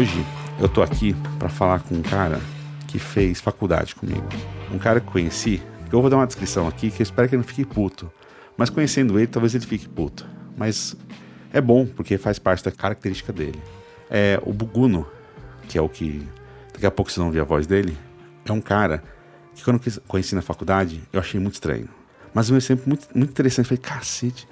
[0.00, 0.24] Hoje
[0.58, 2.40] eu tô aqui para falar com um cara
[2.88, 4.26] que fez faculdade comigo.
[4.72, 7.34] Um cara que conheci, que eu vou dar uma descrição aqui que eu espero que
[7.34, 8.10] ele não fique puto.
[8.56, 10.26] Mas conhecendo ele, talvez ele fique puto.
[10.56, 10.96] Mas
[11.52, 13.60] é bom, porque faz parte da característica dele.
[14.08, 15.06] É o Buguno,
[15.68, 16.26] que é o que.
[16.72, 17.94] Daqui a pouco vocês vão ouvir a voz dele.
[18.46, 19.04] É um cara
[19.54, 21.90] que quando eu conheci na faculdade, eu achei muito estranho.
[22.32, 23.66] Mas um exemplo muito, muito interessante.
[23.66, 24.48] Falei, cacete,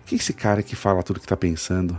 [0.00, 1.98] o que é esse cara que fala tudo que tá pensando?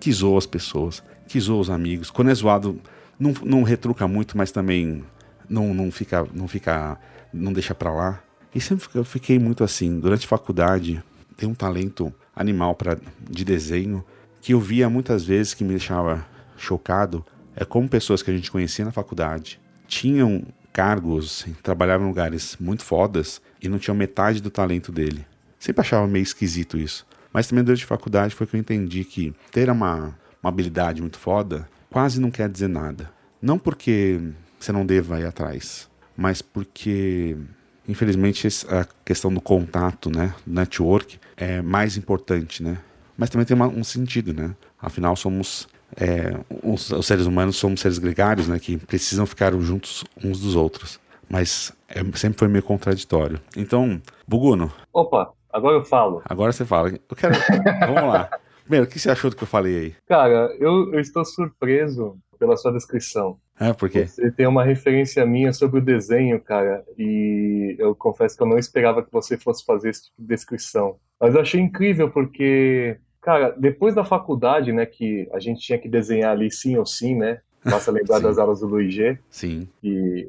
[0.00, 1.00] Que zoa as pessoas,
[1.30, 2.10] que zoa os amigos.
[2.10, 2.80] Quando é zoado,
[3.18, 5.04] não, não retruca muito, mas também
[5.48, 6.98] não, não fica, não fica,
[7.32, 8.20] não deixa pra lá.
[8.52, 10.00] E sempre eu fiquei muito assim.
[10.00, 11.00] Durante a faculdade,
[11.36, 14.04] tem um talento animal pra, de desenho
[14.40, 17.24] que eu via muitas vezes que me deixava chocado.
[17.54, 20.42] É como pessoas que a gente conhecia na faculdade tinham
[20.72, 25.24] cargos, trabalhavam em lugares muito fodas e não tinham metade do talento dele.
[25.60, 27.06] Sempre achava meio esquisito isso.
[27.32, 31.18] Mas também durante a faculdade foi que eu entendi que ter uma, uma habilidade muito
[31.18, 33.10] foda quase não quer dizer nada.
[33.42, 34.20] Não porque
[34.58, 37.36] você não deva ir atrás, mas porque,
[37.88, 42.78] infelizmente, a questão do contato, né, do network, é mais importante, né?
[43.16, 44.54] Mas também tem uma, um sentido, né?
[44.80, 50.04] Afinal, somos é, os, os, seres humanos somos seres gregários, né, que precisam ficar juntos
[50.22, 51.00] uns dos outros.
[51.28, 53.40] Mas é, sempre foi meio contraditório.
[53.56, 54.72] Então, Buguno.
[54.92, 56.22] Opa, agora eu falo.
[56.24, 56.90] Agora você fala.
[56.90, 57.34] Eu quero.
[57.86, 58.30] Vamos lá.
[58.70, 59.94] Primeiro, o que você achou do que eu falei aí?
[60.06, 63.36] Cara, eu, eu estou surpreso pela sua descrição.
[63.58, 64.06] É, por quê?
[64.06, 68.56] Você tem uma referência minha sobre o desenho, cara, e eu confesso que eu não
[68.56, 70.98] esperava que você fosse fazer esse tipo de descrição.
[71.20, 75.88] Mas eu achei incrível porque Cara, depois da faculdade, né, que a gente tinha que
[75.88, 77.40] desenhar ali sim ou sim, né?
[77.64, 79.18] Basta lembrar das aulas do Luiz G.
[79.28, 79.68] Sim.
[79.82, 80.26] E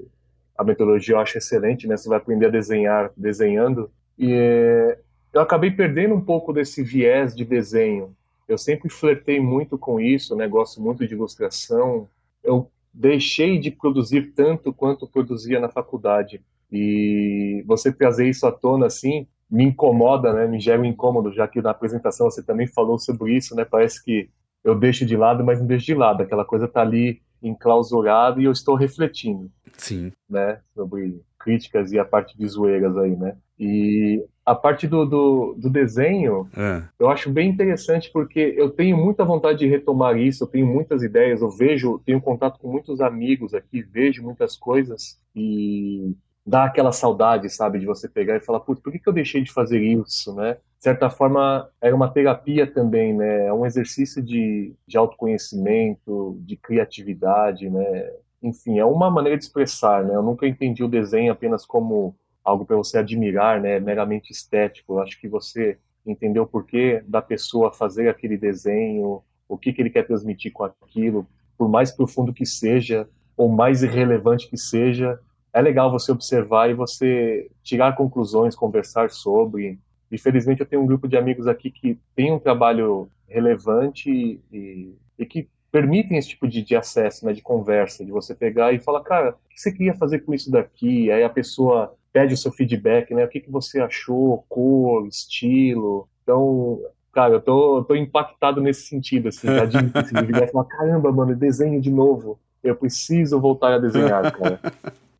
[0.57, 1.95] a metodologia eu acho excelente, né?
[1.95, 3.89] Você vai aprender a desenhar desenhando.
[4.17, 4.97] E é,
[5.31, 8.13] eu acabei perdendo um pouco desse viés de desenho.
[8.51, 10.45] Eu sempre flertei muito com isso, né?
[10.47, 12.07] Gosto muito de ilustração.
[12.43, 16.41] Eu deixei de produzir tanto quanto produzia na faculdade.
[16.69, 20.47] E você trazer isso à tona assim, me incomoda, né?
[20.47, 23.63] Me gera um incômodo, já que na apresentação você também falou sobre isso, né?
[23.63, 24.29] Parece que
[24.63, 26.21] eu deixo de lado, mas não deixo de lado.
[26.21, 29.49] Aquela coisa tá ali enclausurada e eu estou refletindo.
[29.77, 30.11] Sim.
[30.29, 30.59] Né?
[30.75, 33.35] Sobre críticas e a parte de zoeiras aí, né?
[33.57, 36.83] E a parte do, do, do desenho, é.
[36.99, 41.03] eu acho bem interessante porque eu tenho muita vontade de retomar isso, eu tenho muitas
[41.03, 46.15] ideias, eu vejo, tenho contato com muitos amigos aqui, vejo muitas coisas e
[46.45, 49.43] dá aquela saudade, sabe, de você pegar e falar, putz, por que, que eu deixei
[49.43, 50.53] de fazer isso, né?
[50.77, 53.45] De certa forma, era uma terapia também, né?
[53.45, 58.09] É um exercício de, de autoconhecimento, de criatividade, né?
[58.41, 60.15] Enfim, é uma maneira de expressar, né?
[60.15, 63.79] Eu nunca entendi o desenho apenas como algo para você admirar, né?
[63.79, 64.93] Meramente estético.
[64.93, 69.81] Eu acho que você entendeu o porquê da pessoa fazer aquele desenho, o que, que
[69.81, 73.07] ele quer transmitir com aquilo, por mais profundo que seja,
[73.37, 75.19] ou mais irrelevante que seja,
[75.53, 79.77] é legal você observar e você tirar conclusões, conversar sobre.
[80.11, 85.25] Infelizmente, eu tenho um grupo de amigos aqui que tem um trabalho relevante e, e
[85.25, 89.01] que permitem esse tipo de, de, acesso, né, de conversa, de você pegar e falar,
[89.01, 91.09] cara, o que você queria fazer com isso daqui?
[91.11, 93.25] Aí a pessoa pede o seu feedback, né?
[93.25, 96.07] O que, que você achou, cor, estilo.
[96.23, 96.79] Então,
[97.11, 99.65] cara, eu tô, tô impactado nesse sentido, assim, tá?
[99.65, 99.77] de,
[100.51, 102.39] falar, caramba, mano, desenho de novo.
[102.63, 104.59] Eu preciso voltar a desenhar, cara.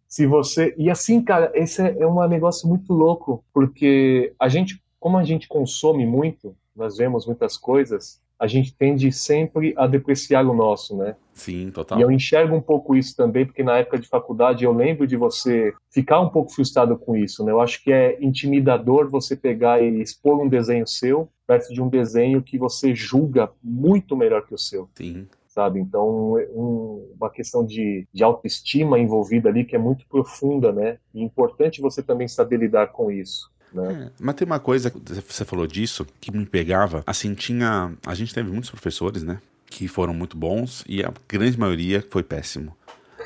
[0.07, 0.75] Se você.
[0.77, 5.23] E assim, cara, esse é, é um negócio muito louco, porque a gente, como a
[5.23, 10.97] gente consome muito, nós vemos muitas coisas, a gente tende sempre a depreciar o nosso,
[10.97, 11.15] né?
[11.31, 11.99] Sim, total.
[11.99, 15.15] E eu enxergo um pouco isso também, porque na época de faculdade eu lembro de
[15.15, 17.51] você ficar um pouco frustrado com isso, né?
[17.51, 21.87] Eu acho que é intimidador você pegar e expor um desenho seu perto de um
[21.87, 24.89] desenho que você julga muito melhor que o seu.
[24.95, 25.81] Sim sabe?
[25.81, 30.97] Então, um, uma questão de, de autoestima envolvida ali que é muito profunda, né?
[31.13, 33.51] E é importante você também saber lidar com isso.
[33.73, 34.07] Né?
[34.07, 34.91] É, mas tem uma coisa,
[35.27, 37.03] você falou disso, que me pegava.
[37.05, 37.93] Assim, tinha.
[38.05, 39.39] A gente teve muitos professores, né?
[39.67, 42.75] Que foram muito bons e a grande maioria foi péssimo.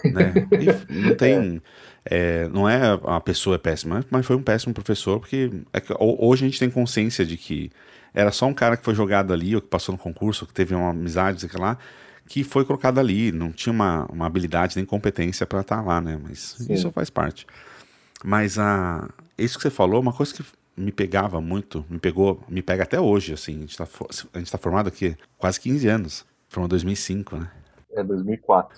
[0.04, 0.34] Né?
[0.90, 1.62] não tem.
[2.06, 5.92] É, não é a pessoa é péssima, mas foi um péssimo professor, porque é que,
[5.98, 7.72] hoje a gente tem consciência de que
[8.14, 10.76] era só um cara que foi jogado ali, ou que passou no concurso, que teve
[10.76, 11.78] uma amizade, sei lá,
[12.28, 16.00] que foi colocado ali, não tinha uma, uma habilidade nem competência para estar tá lá,
[16.00, 16.20] né?
[16.22, 16.74] Mas Sim.
[16.74, 17.48] isso faz parte.
[18.24, 20.44] Mas a, isso que você falou, uma coisa que
[20.78, 23.88] me pegava muito, me pegou, me pega até hoje, assim, a gente tá,
[24.34, 27.52] a gente tá formado aqui quase 15 anos, formou 2005, né?
[27.94, 28.78] É, 2004.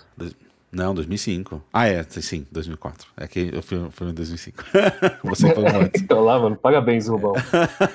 [0.70, 1.62] Não, 2005.
[1.72, 3.08] Ah, é, sim, 2004.
[3.16, 4.64] É que eu fui, fui em 2005.
[5.24, 6.00] Você falou antes.
[6.02, 7.32] então lá, mano, parabéns, Rubão.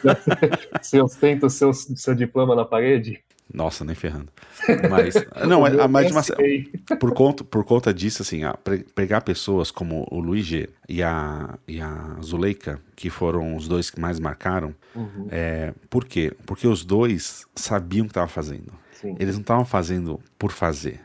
[0.82, 3.24] Você ostenta o seu, seu diploma na parede?
[3.54, 4.30] Nossa, nem ferrando.
[4.90, 5.14] Mas,
[5.48, 6.24] não, é, mas uma,
[6.98, 8.58] por, conta, por conta disso, assim, a,
[8.96, 13.92] pegar pessoas como o Luiz G e a, e a Zuleika, que foram os dois
[13.92, 15.28] que mais marcaram, uhum.
[15.30, 16.34] é, por quê?
[16.46, 18.74] Porque os dois sabiam o que estavam fazendo.
[18.94, 19.16] Sim.
[19.20, 21.00] Eles não estavam fazendo por fazer.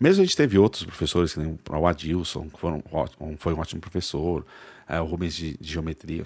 [0.00, 2.82] Mesmo a gente teve outros professores, que nem o Adilson, que foram,
[3.38, 4.44] foi um ótimo professor,
[4.88, 6.24] é, o Rubens de, de Geometria,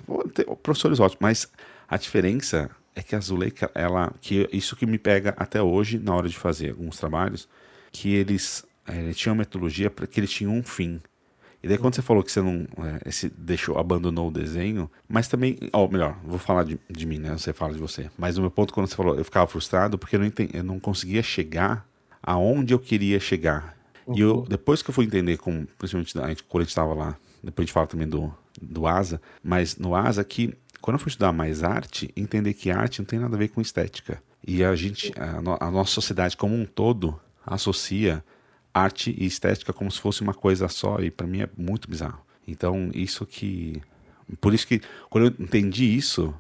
[0.63, 1.49] professores ótimos, mas
[1.89, 6.17] a diferença é que a Zuleika, ela, que isso que me pega até hoje na
[6.17, 7.49] hora de fazer alguns trabalhos,
[7.93, 11.01] que eles é, tinham uma metodologia para que eles tinham um fim.
[11.63, 15.29] E daí quando você falou que você não é, esse, deixou, abandonou o desenho, mas
[15.29, 17.39] também, ou melhor, vou falar de, de mim, né?
[17.39, 18.11] Você fala de você.
[18.19, 20.65] Mas o meu ponto quando você falou, eu ficava frustrado porque eu não, entendi, eu
[20.65, 21.87] não conseguia chegar
[22.21, 23.77] aonde eu queria chegar.
[24.09, 24.17] Uhum.
[24.17, 24.45] E eu, uhum.
[24.45, 27.63] depois que eu fui entender, com, principalmente a gente, quando a gente estava lá, depois
[27.63, 31.33] a gente fala também do, do ASA, mas no ASA que, quando eu fui estudar
[31.33, 34.23] mais arte, entender que arte não tem nada a ver com estética.
[34.47, 38.25] E a gente, a, no, a nossa sociedade como um todo, associa
[38.73, 42.21] arte e estética como se fosse uma coisa só, e para mim é muito bizarro.
[42.47, 43.83] Então, isso que.
[44.41, 44.81] Por isso que,
[45.11, 46.35] quando eu entendi isso,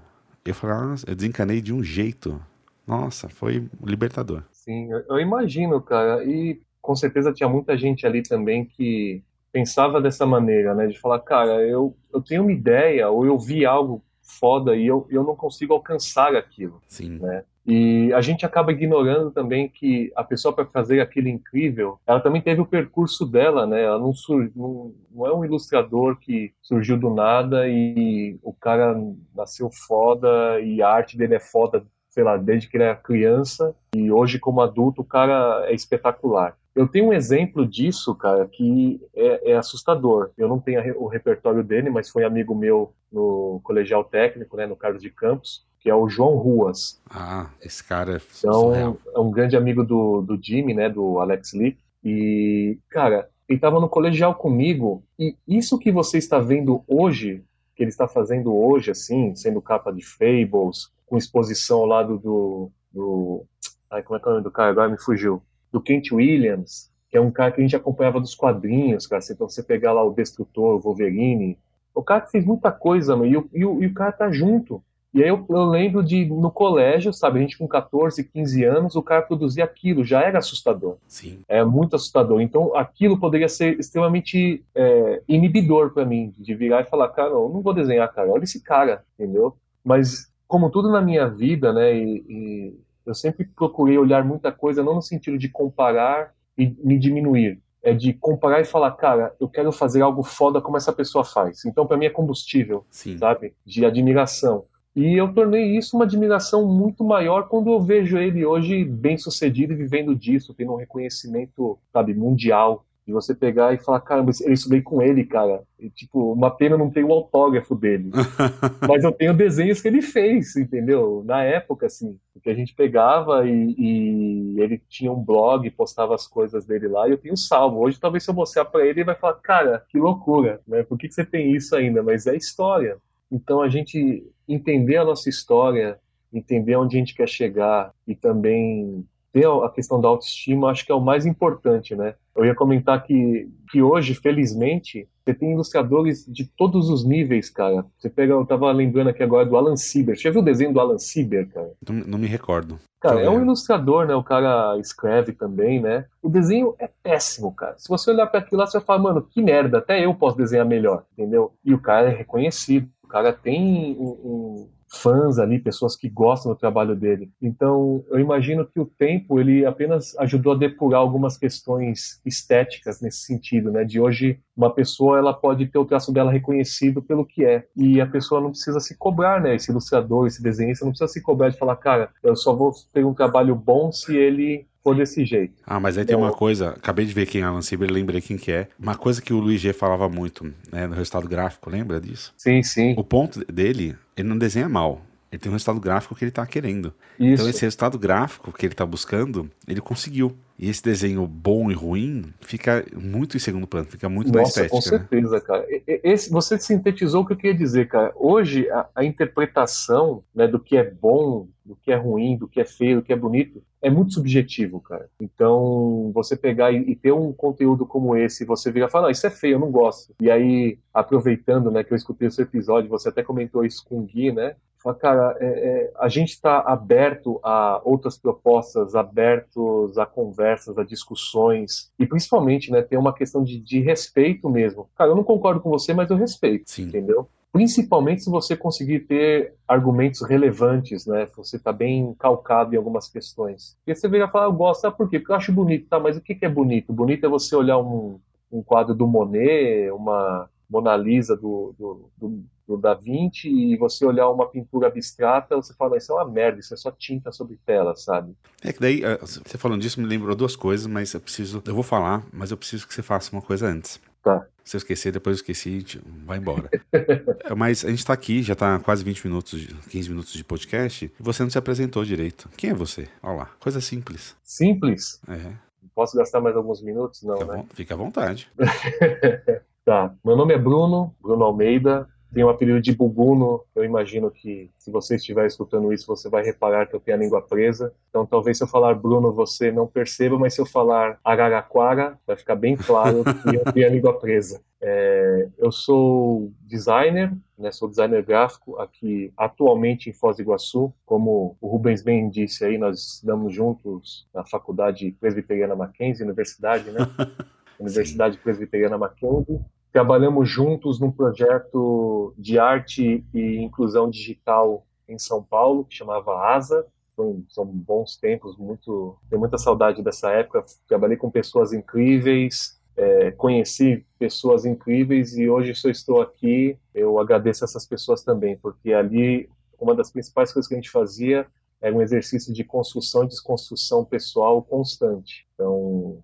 [0.44, 2.40] eu falei, ah, eu desencanei de um jeito.
[2.86, 4.42] Nossa, foi libertador.
[4.50, 6.24] Sim, eu imagino, cara.
[6.24, 10.86] E com certeza tinha muita gente ali também que pensava dessa maneira, né?
[10.86, 15.06] De falar, cara, eu, eu tenho uma ideia, ou eu vi algo foda e eu,
[15.10, 16.82] eu não consigo alcançar aquilo.
[16.86, 17.18] Sim.
[17.18, 17.44] Né?
[17.66, 22.40] E a gente acaba ignorando também que a pessoa para fazer aquilo incrível, ela também
[22.40, 23.82] teve o percurso dela, né?
[23.82, 24.50] Ela não, sur...
[24.56, 28.98] não, não é um ilustrador que surgiu do nada e o cara
[29.34, 31.84] nasceu foda e a arte dele é foda
[32.18, 36.56] sei lá, desde que ele era criança e hoje como adulto o cara é espetacular.
[36.74, 40.30] Eu tenho um exemplo disso, cara, que é, é assustador.
[40.36, 44.74] Eu não tenho o repertório dele, mas foi amigo meu no colegial técnico, né, no
[44.74, 47.00] Carlos de Campos, que é o João Ruas.
[47.08, 51.52] Ah, esse cara é então, é um grande amigo do, do Jimmy, né, do Alex
[51.52, 51.78] Lee.
[52.02, 57.44] E, cara, ele estava no colegial comigo e isso que você está vendo hoje,
[57.76, 62.70] que ele está fazendo hoje, assim, sendo capa de Fables, com exposição ao lado do,
[62.92, 63.44] do
[63.90, 64.70] ai, como é que é o nome do cara?
[64.70, 65.42] Agora me fugiu.
[65.72, 69.22] Do Kent Williams, que é um cara que a gente acompanhava dos quadrinhos, cara.
[69.30, 71.58] Então você pegar lá o Destrutor, o Wolverine.
[71.94, 74.30] O cara que fez muita coisa, mano, e, o, e, o, e o cara tá
[74.30, 74.82] junto.
[75.12, 78.94] E aí eu, eu, lembro de, no colégio, sabe, a gente com 14, 15 anos,
[78.94, 80.98] o cara produzia aquilo, já era assustador.
[81.06, 81.40] Sim.
[81.48, 82.42] É muito assustador.
[82.42, 87.48] Então aquilo poderia ser extremamente é, inibidor para mim, de virar e falar, cara, eu
[87.48, 89.56] não vou desenhar, cara, olha esse cara, entendeu?
[89.82, 94.82] Mas como tudo na minha vida, né, e, e eu sempre procurei olhar muita coisa
[94.82, 99.48] não no sentido de comparar e me diminuir, é de comparar e falar, cara, eu
[99.48, 101.64] quero fazer algo foda como essa pessoa faz.
[101.64, 103.16] Então, para mim é combustível, Sim.
[103.18, 103.54] sabe?
[103.64, 104.64] De admiração.
[104.96, 109.72] E eu tornei isso uma admiração muito maior quando eu vejo ele hoje bem sucedido
[109.72, 114.52] e vivendo disso, tendo um reconhecimento, sabe, mundial de você pegar e falar, caramba, eu
[114.52, 115.62] estudei com ele, cara.
[115.80, 118.10] E, tipo, uma pena não ter o autógrafo dele.
[118.86, 121.22] Mas eu tenho desenhos que ele fez, entendeu?
[121.24, 126.26] Na época, assim, que a gente pegava e, e, ele tinha um blog, postava as
[126.26, 127.78] coisas dele lá e eu tenho salvo.
[127.78, 130.82] Hoje, talvez se eu mostrar para ele, ele vai falar, cara, que loucura, né?
[130.82, 132.02] Por que, que você tem isso ainda?
[132.02, 132.98] Mas é história.
[133.32, 135.98] Então, a gente entender a nossa história,
[136.30, 140.92] entender onde a gente quer chegar e também ter a questão da autoestima, acho que
[140.92, 142.14] é o mais importante, né?
[142.34, 147.84] Eu ia comentar que, que hoje, felizmente, você tem ilustradores de todos os níveis, cara.
[147.98, 150.16] Você pega, eu tava lembrando aqui agora do Alan Sieber.
[150.16, 151.70] Você já viu o desenho do Alan Sieber, cara?
[151.86, 152.78] Não, não me recordo.
[153.00, 154.14] Cara, é um ilustrador, né?
[154.14, 156.06] O cara escreve também, né?
[156.22, 157.74] O desenho é péssimo, cara.
[157.76, 160.36] Se você olhar para aquilo lá, você vai falar, mano, que merda, até eu posso
[160.36, 161.52] desenhar melhor, entendeu?
[161.64, 162.88] E o cara é reconhecido.
[163.04, 167.30] O cara tem um, um fãs ali, pessoas que gostam do trabalho dele.
[167.40, 173.20] Então, eu imagino que o tempo ele apenas ajudou a depurar algumas questões estéticas nesse
[173.20, 173.84] sentido, né?
[173.84, 178.00] De hoje uma pessoa ela pode ter o traço dela reconhecido pelo que é e
[178.00, 179.54] a pessoa não precisa se cobrar, né?
[179.54, 183.04] Esse ilustrador, esse desenhista não precisa se cobrar de falar, cara, eu só vou ter
[183.04, 185.54] um trabalho bom se ele for desse jeito.
[185.66, 188.36] Ah, mas aí tem uma coisa, acabei de ver quem é Alan Sieber, lembrei quem
[188.36, 188.68] que é.
[188.78, 192.32] Uma coisa que o Luiz G falava muito, né, no resultado gráfico, lembra disso?
[192.36, 192.94] Sim, sim.
[192.96, 195.07] O ponto dele, ele não desenha mal.
[195.30, 196.92] Ele tem um resultado gráfico que ele está querendo.
[197.18, 197.34] Isso.
[197.34, 200.36] Então esse resultado gráfico que ele está buscando, ele conseguiu.
[200.58, 204.66] E esse desenho bom e ruim fica muito em segundo plano, fica muito Nossa, na
[204.66, 204.70] estética.
[204.70, 204.82] Com né?
[204.82, 205.40] certeza, né?
[205.40, 205.66] cara.
[205.86, 208.12] Esse, você sintetizou o que eu queria dizer, cara.
[208.16, 212.60] Hoje, a, a, interpretação né, do que é bom, do que é ruim, do que
[212.60, 215.08] é feio, do que é bonito, é muito subjetivo, cara.
[215.20, 219.28] Então, você pegar e, e ter um conteúdo como esse, você virar e falar, isso
[219.28, 220.12] é feio, eu não gosto.
[220.20, 224.00] E aí, aproveitando, né, que eu escutei o seu episódio, você até comentou isso com
[224.00, 224.56] o Gui, né?
[224.82, 230.84] Fala, cara, é, é, a gente está aberto a outras propostas, abertos a conversas, a
[230.84, 234.88] discussões, e principalmente, né, ter uma questão de, de respeito mesmo.
[234.96, 236.84] Cara, eu não concordo com você, mas eu respeito, Sim.
[236.84, 237.28] entendeu?
[237.50, 241.26] Principalmente se você conseguir ter argumentos relevantes, né?
[241.34, 243.74] Você está bem calcado em algumas questões.
[243.78, 245.18] Porque você vem falar, eu gosto, sabe por quê?
[245.18, 245.98] Porque eu acho bonito, tá?
[245.98, 246.92] Mas o que, que é bonito?
[246.92, 248.20] Bonito é você olhar um,
[248.52, 254.04] um quadro do Monet, uma Mona Lisa do, do, do do Da Vinci e você
[254.04, 257.58] olhar uma pintura abstrata, você fala, isso é uma merda, isso é só tinta sobre
[257.64, 258.36] tela, sabe?
[258.62, 261.74] É que daí, eh, você falando disso me lembrou duas coisas, mas eu preciso, eu
[261.74, 263.98] vou falar, mas eu preciso que você faça uma coisa antes.
[264.22, 264.46] Tá.
[264.62, 265.82] Se eu esquecer, depois eu esqueci,
[266.26, 266.68] vai embora.
[267.44, 271.06] É, mas a gente tá aqui, já tá quase 20 minutos, 15 minutos de podcast,
[271.06, 272.50] e você não se apresentou direito.
[272.58, 273.08] Quem é você?
[273.22, 274.36] Olha lá, coisa simples.
[274.42, 275.18] Simples?
[275.26, 275.52] É.
[275.94, 277.22] Posso gastar mais alguns minutos?
[277.22, 277.64] Não, fica né?
[277.72, 278.52] Fica à vontade.
[279.82, 280.14] tá.
[280.22, 283.62] Meu nome é Bruno, Bruno Almeida tem o apelido de Buguno.
[283.74, 287.20] Eu imagino que, se você estiver escutando isso, você vai reparar que eu tenho a
[287.20, 287.92] língua presa.
[288.08, 292.36] Então, talvez se eu falar Bruno, você não perceba, mas se eu falar Araraquara, vai
[292.36, 294.60] ficar bem claro que eu tenho a língua presa.
[294.80, 300.92] É, eu sou designer, né, sou designer gráfico aqui atualmente em Foz do Iguaçu.
[301.04, 307.00] Como o Rubens bem disse aí, nós estudamos juntos na Faculdade Presbiteriana Mackenzie, Universidade, né?
[307.80, 309.60] Universidade Presbiteriana Mackenzie.
[309.92, 316.86] Trabalhamos juntos num projeto de arte e inclusão digital em São Paulo, que chamava ASA.
[317.16, 320.64] Foi, são bons tempos, muito, tenho muita saudade dessa época.
[320.86, 327.18] Trabalhei com pessoas incríveis, é, conheci pessoas incríveis e hoje, se eu estou aqui, eu
[327.18, 329.48] agradeço essas pessoas também, porque ali
[329.80, 331.46] uma das principais coisas que a gente fazia
[331.80, 335.46] era um exercício de construção e desconstrução pessoal constante.
[335.54, 336.18] Então,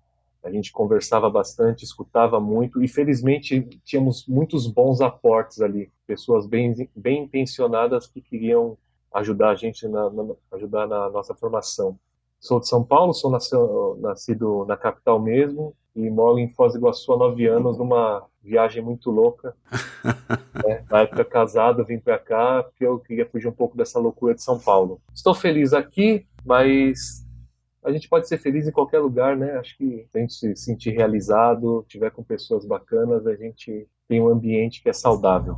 [0.45, 6.87] a gente conversava bastante, escutava muito e felizmente tínhamos muitos bons aportes ali, pessoas bem,
[6.95, 8.77] bem intencionadas que queriam
[9.11, 11.97] ajudar a gente na, na ajudar na nossa formação.
[12.39, 16.79] Sou de São Paulo, sou nascido, nascido na capital mesmo e moro em Foz do
[16.79, 19.55] Iguaçu há nove anos numa viagem muito louca.
[20.63, 20.83] né?
[20.91, 24.43] Na época casado, vim para cá porque eu queria fugir um pouco dessa loucura de
[24.43, 25.01] São Paulo.
[25.11, 27.24] Estou feliz aqui, mas
[27.85, 29.57] a gente pode ser feliz em qualquer lugar, né?
[29.57, 34.19] Acho que se a gente se sentir realizado, tiver com pessoas bacanas, a gente tem
[34.19, 35.57] um ambiente que é saudável.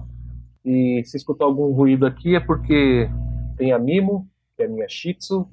[0.63, 3.10] E se escutar algum ruído aqui é porque
[3.57, 5.48] tem a Mimo, que é a minha Shih Tzu,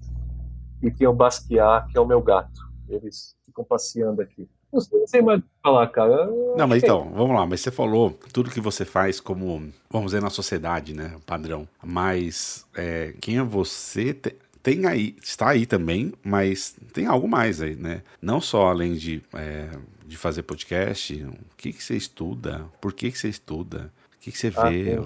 [0.82, 2.60] e tem o Basquiat, que é o meu gato.
[2.88, 4.48] Eles ficam passeando aqui.
[4.72, 6.26] Não sei mais o que falar, cara.
[6.56, 7.46] não, mas então, vamos lá.
[7.46, 11.16] Mas você falou tudo que você faz como, vamos dizer, na sociedade, né?
[11.24, 11.68] Padrão.
[11.80, 14.12] Mas é, quem é você?
[14.12, 18.02] Te tem aí, está aí também, mas tem algo mais aí, né?
[18.20, 19.68] Não só além de, é,
[20.06, 24.32] de fazer podcast, o que, que você estuda, por que, que você estuda, o que,
[24.32, 24.96] que você ah, vê.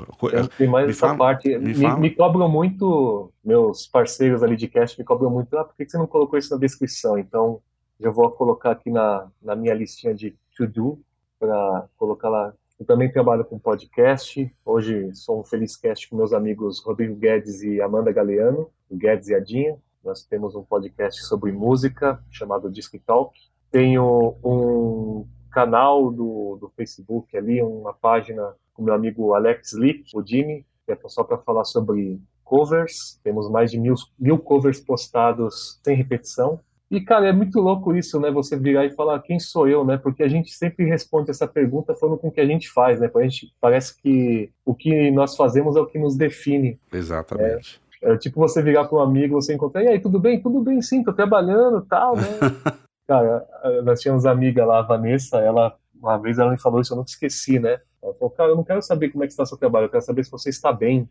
[0.57, 1.59] Tem, mais me essa fala, parte.
[1.59, 5.75] Me, me, me, cobram muito, meus parceiros ali de cast me cobram muito, ah, por
[5.75, 7.19] que, que você não colocou isso na descrição?
[7.19, 7.61] Então,
[7.99, 11.01] já vou colocar aqui na, na minha listinha de to-do,
[11.37, 14.55] para colocar lá eu também trabalho com podcast.
[14.65, 19.35] Hoje sou um Feliz Cast com meus amigos Rodrigo Guedes e Amanda Galeano, Guedes e
[19.35, 19.77] Adinha.
[20.05, 23.37] Nós temos um podcast sobre música chamado Disc Talk.
[23.71, 30.25] Tenho um canal do, do Facebook ali, uma página com meu amigo Alex Lee, o
[30.25, 33.21] Jimmy, que é só para falar sobre covers.
[33.25, 36.61] Temos mais de mil, mil covers postados sem repetição.
[36.91, 38.31] E, cara, é muito louco isso, né?
[38.31, 39.99] Você virar e falar quem sou eu, né?
[39.99, 43.11] Porque a gente sempre responde essa pergunta falando com o que a gente faz, né?
[43.15, 46.81] A gente parece que o que nós fazemos é o que nos define.
[46.91, 47.79] Exatamente.
[48.03, 50.41] É, é tipo você virar para um amigo, você encontrar, e aí, tudo bem?
[50.41, 52.25] Tudo bem, sim, tô trabalhando tal, né?
[53.07, 53.47] cara,
[53.85, 57.11] nós tínhamos amiga lá, a Vanessa, ela, uma vez ela me falou isso, eu nunca
[57.11, 57.81] esqueci, né?
[58.03, 60.05] Ela falou, cara, eu não quero saber como é que está seu trabalho, eu quero
[60.05, 61.07] saber se você está bem.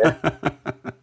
[0.00, 0.86] é.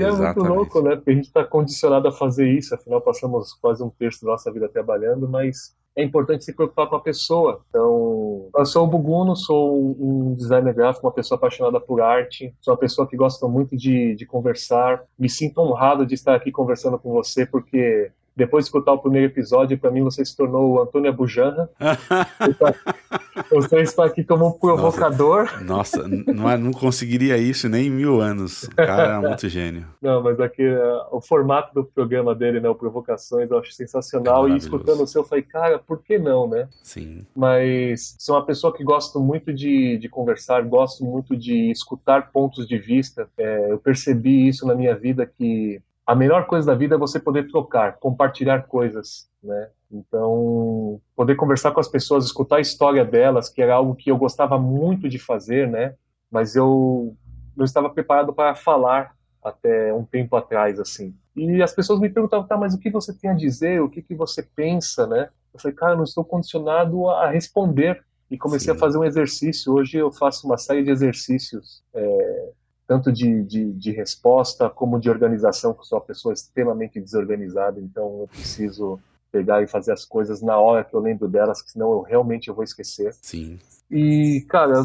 [0.00, 0.96] E é muito louco, né?
[0.96, 4.52] Porque a gente está condicionado a fazer isso, afinal passamos quase um terço da nossa
[4.52, 7.60] vida trabalhando, mas é importante se preocupar com a pessoa.
[7.68, 12.72] Então, eu sou o Buguno, sou um designer gráfico, uma pessoa apaixonada por arte, sou
[12.72, 15.02] uma pessoa que gosta muito de, de conversar.
[15.18, 19.26] Me sinto honrado de estar aqui conversando com você, porque depois de escutar o primeiro
[19.26, 21.68] episódio, para mim você se tornou o Antônio Abujanra.
[23.52, 25.62] você está aqui como um provocador.
[25.62, 28.62] Nossa, nossa não, não conseguiria isso nem em mil anos.
[28.62, 29.86] O cara é muito gênio.
[30.00, 34.48] Não, mas aqui uh, o formato do programa dele, né, o Provocações, eu acho sensacional.
[34.48, 36.66] É e escutando o seu, eu falei, cara, por que não, né?
[36.82, 37.26] Sim.
[37.36, 42.66] Mas sou uma pessoa que gosto muito de, de conversar, gosto muito de escutar pontos
[42.66, 43.28] de vista.
[43.36, 47.20] É, eu percebi isso na minha vida que a melhor coisa da vida é você
[47.20, 49.68] poder trocar, compartilhar coisas, né?
[49.88, 54.18] Então, poder conversar com as pessoas, escutar a história delas, que era algo que eu
[54.18, 55.94] gostava muito de fazer, né?
[56.28, 57.14] Mas eu
[57.56, 61.14] não estava preparado para falar até um tempo atrás, assim.
[61.36, 63.80] E as pessoas me perguntavam, tá, mas o que você tem a dizer?
[63.80, 65.28] O que, que você pensa, né?
[65.54, 68.02] Eu falei, cara, eu não estou condicionado a responder.
[68.28, 68.76] E comecei Sim.
[68.76, 69.74] a fazer um exercício.
[69.74, 72.50] Hoje eu faço uma série de exercícios é,
[72.90, 78.22] tanto de, de, de, resposta como de organização, que sou uma pessoa extremamente desorganizada, então
[78.22, 78.98] eu preciso
[79.30, 82.54] pegar e fazer as coisas na hora que eu lembro delas, senão eu realmente eu
[82.54, 83.14] vou esquecer.
[83.22, 83.60] Sim.
[83.88, 84.84] E, cara,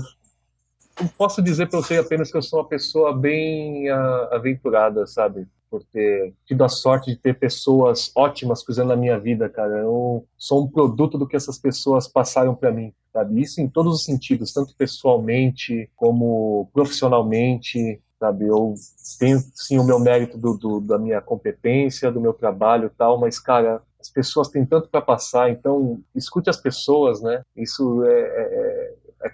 [1.02, 5.48] eu posso dizer para você apenas que eu sou uma pessoa bem uh, aventurada, sabe?
[5.76, 9.80] Por ter tido a sorte de ter pessoas ótimas cruzando a minha vida, cara.
[9.80, 13.42] Eu sou um produto do que essas pessoas passaram para mim sabe?
[13.42, 18.46] Isso em todos os sentidos, tanto pessoalmente como profissionalmente, sabe?
[18.46, 18.74] Eu
[19.18, 23.18] tenho sim o meu mérito do, do, da minha competência, do meu trabalho e tal,
[23.18, 27.42] mas, cara, as pessoas têm tanto para passar, então escute as pessoas, né?
[27.56, 28.75] Isso é, é, é,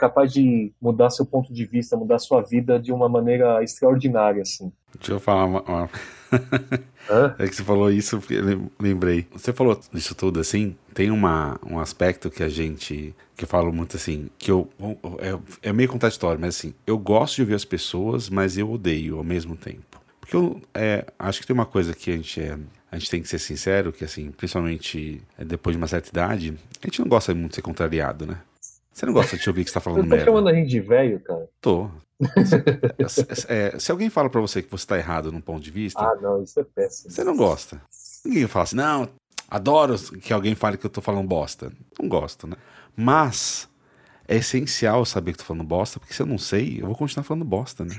[0.01, 4.71] capaz de mudar seu ponto de vista, mudar sua vida de uma maneira extraordinária, assim.
[4.97, 5.61] Deixa eu falar uma...
[5.61, 5.89] uma...
[7.37, 9.27] é que você falou isso, eu lembrei.
[9.31, 13.71] Você falou isso tudo assim, tem uma, um aspecto que a gente, que eu falo
[13.71, 14.67] muito assim, que eu,
[15.19, 19.19] é, é meio contraditório, mas assim, eu gosto de ouvir as pessoas, mas eu odeio
[19.19, 20.01] ao mesmo tempo.
[20.19, 22.57] Porque eu é, acho que tem uma coisa que a gente é,
[22.91, 26.57] a gente tem que ser sincero, que assim, principalmente é, depois de uma certa idade,
[26.81, 28.37] a gente não gosta muito de ser contrariado, né?
[28.91, 30.15] Você não gosta de ouvir que você tá falando merda.
[30.15, 31.49] Você tá chamando a gente de velho, cara?
[31.61, 31.89] Tô.
[33.07, 36.01] Se, é, se alguém fala para você que você tá errado num ponto de vista.
[36.01, 37.11] Ah, não, isso é péssimo.
[37.11, 37.81] Você não gosta.
[38.25, 39.09] Ninguém fala assim, não,
[39.49, 41.71] adoro que alguém fale que eu tô falando bosta.
[41.99, 42.55] Não gosto, né?
[42.95, 43.69] Mas
[44.27, 47.23] é essencial saber que tô falando bosta, porque se eu não sei, eu vou continuar
[47.23, 47.95] falando bosta, né?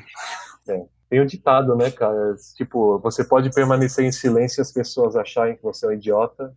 [0.69, 0.85] É.
[1.13, 2.35] Tem um ditado, né, cara?
[2.57, 6.55] Tipo, você pode permanecer em silêncio e as pessoas acharem que você é um idiota,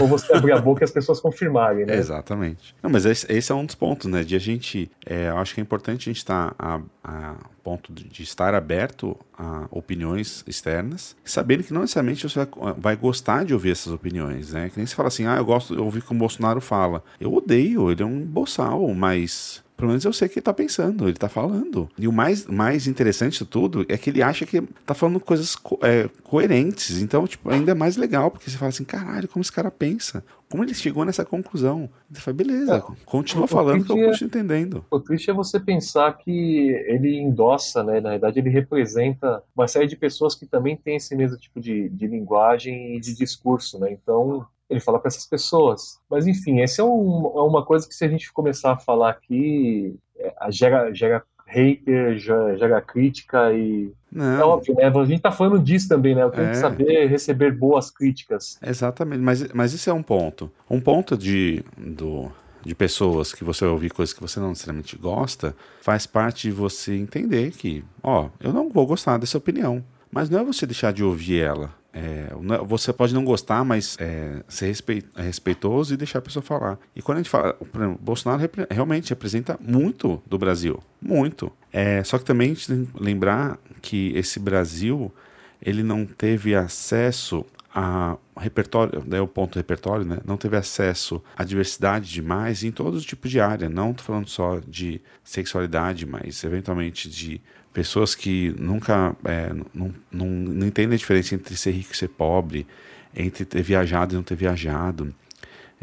[0.00, 1.96] ou você abrir a boca e as pessoas confirmarem, né?
[1.96, 2.74] Exatamente.
[2.82, 4.22] Não, mas esse, esse, é um dos pontos, né?
[4.22, 4.90] De a gente.
[5.04, 9.16] É, eu acho que é importante a gente estar a, a ponto de estar aberto
[9.36, 12.48] a opiniões externas, sabendo que não necessariamente você
[12.78, 14.70] vai gostar de ouvir essas opiniões, né?
[14.70, 17.02] Que nem se fala assim, ah, eu gosto de ouvir como o Bolsonaro fala.
[17.20, 20.52] Eu odeio, ele é um boçal, mas pelo menos eu sei o que ele tá
[20.52, 21.88] pensando, ele tá falando.
[21.96, 25.54] E o mais, mais interessante de tudo é que ele acha que tá falando coisas
[25.54, 27.00] co é, coerentes.
[27.00, 30.24] Então, tipo, ainda é mais legal, porque você fala assim, caralho, como esse cara pensa?
[30.50, 31.88] Como ele chegou nessa conclusão?
[32.10, 34.84] Ele fala, beleza, é, continua falando que eu continuo entendendo.
[34.90, 38.00] O triste é você pensar que ele endossa, né?
[38.00, 41.88] Na verdade, ele representa uma série de pessoas que também têm esse mesmo tipo de,
[41.88, 43.92] de linguagem e de discurso, né?
[43.92, 45.98] Então, ele fala para essas pessoas.
[46.10, 49.10] Mas enfim, essa é, um, é, uma coisa que se a gente começar a falar
[49.10, 53.90] aqui, é, gera, gera hater, gera, crítica e.
[54.12, 54.40] Não.
[54.40, 54.84] É óbvio, né?
[54.84, 56.22] A gente tá falando disso também, né?
[56.22, 56.50] Eu tenho é.
[56.50, 58.58] que saber receber boas críticas.
[58.62, 60.50] Exatamente, mas, mas isso é um ponto.
[60.68, 62.30] Um ponto de, do,
[62.64, 66.94] de pessoas que você ouvir coisas que você não necessariamente gosta, faz parte de você
[66.94, 69.82] entender que, ó, eu não vou gostar dessa opinião.
[70.10, 71.70] Mas não é você deixar de ouvir ela.
[71.92, 72.28] É,
[72.66, 74.74] você pode não gostar, mas é, ser
[75.16, 76.78] é respeitoso e deixar a pessoa falar.
[76.94, 81.50] E quando a gente fala, exemplo, Bolsonaro rep realmente representa muito do Brasil, muito.
[81.72, 85.12] É, só que também a gente tem que lembrar que esse Brasil
[85.60, 90.18] ele não teve acesso a repertório, daí o ponto repertório, né?
[90.24, 93.68] Não teve acesso à diversidade demais em todos os tipos de área.
[93.68, 97.40] Não estou falando só de sexualidade, mas eventualmente de
[97.78, 102.08] pessoas que nunca é, não, não, não entendem a diferença entre ser rico e ser
[102.08, 102.66] pobre,
[103.14, 105.14] entre ter viajado e não ter viajado.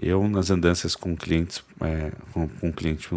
[0.01, 3.07] Eu, nas andanças com clientes, é, com, com clientes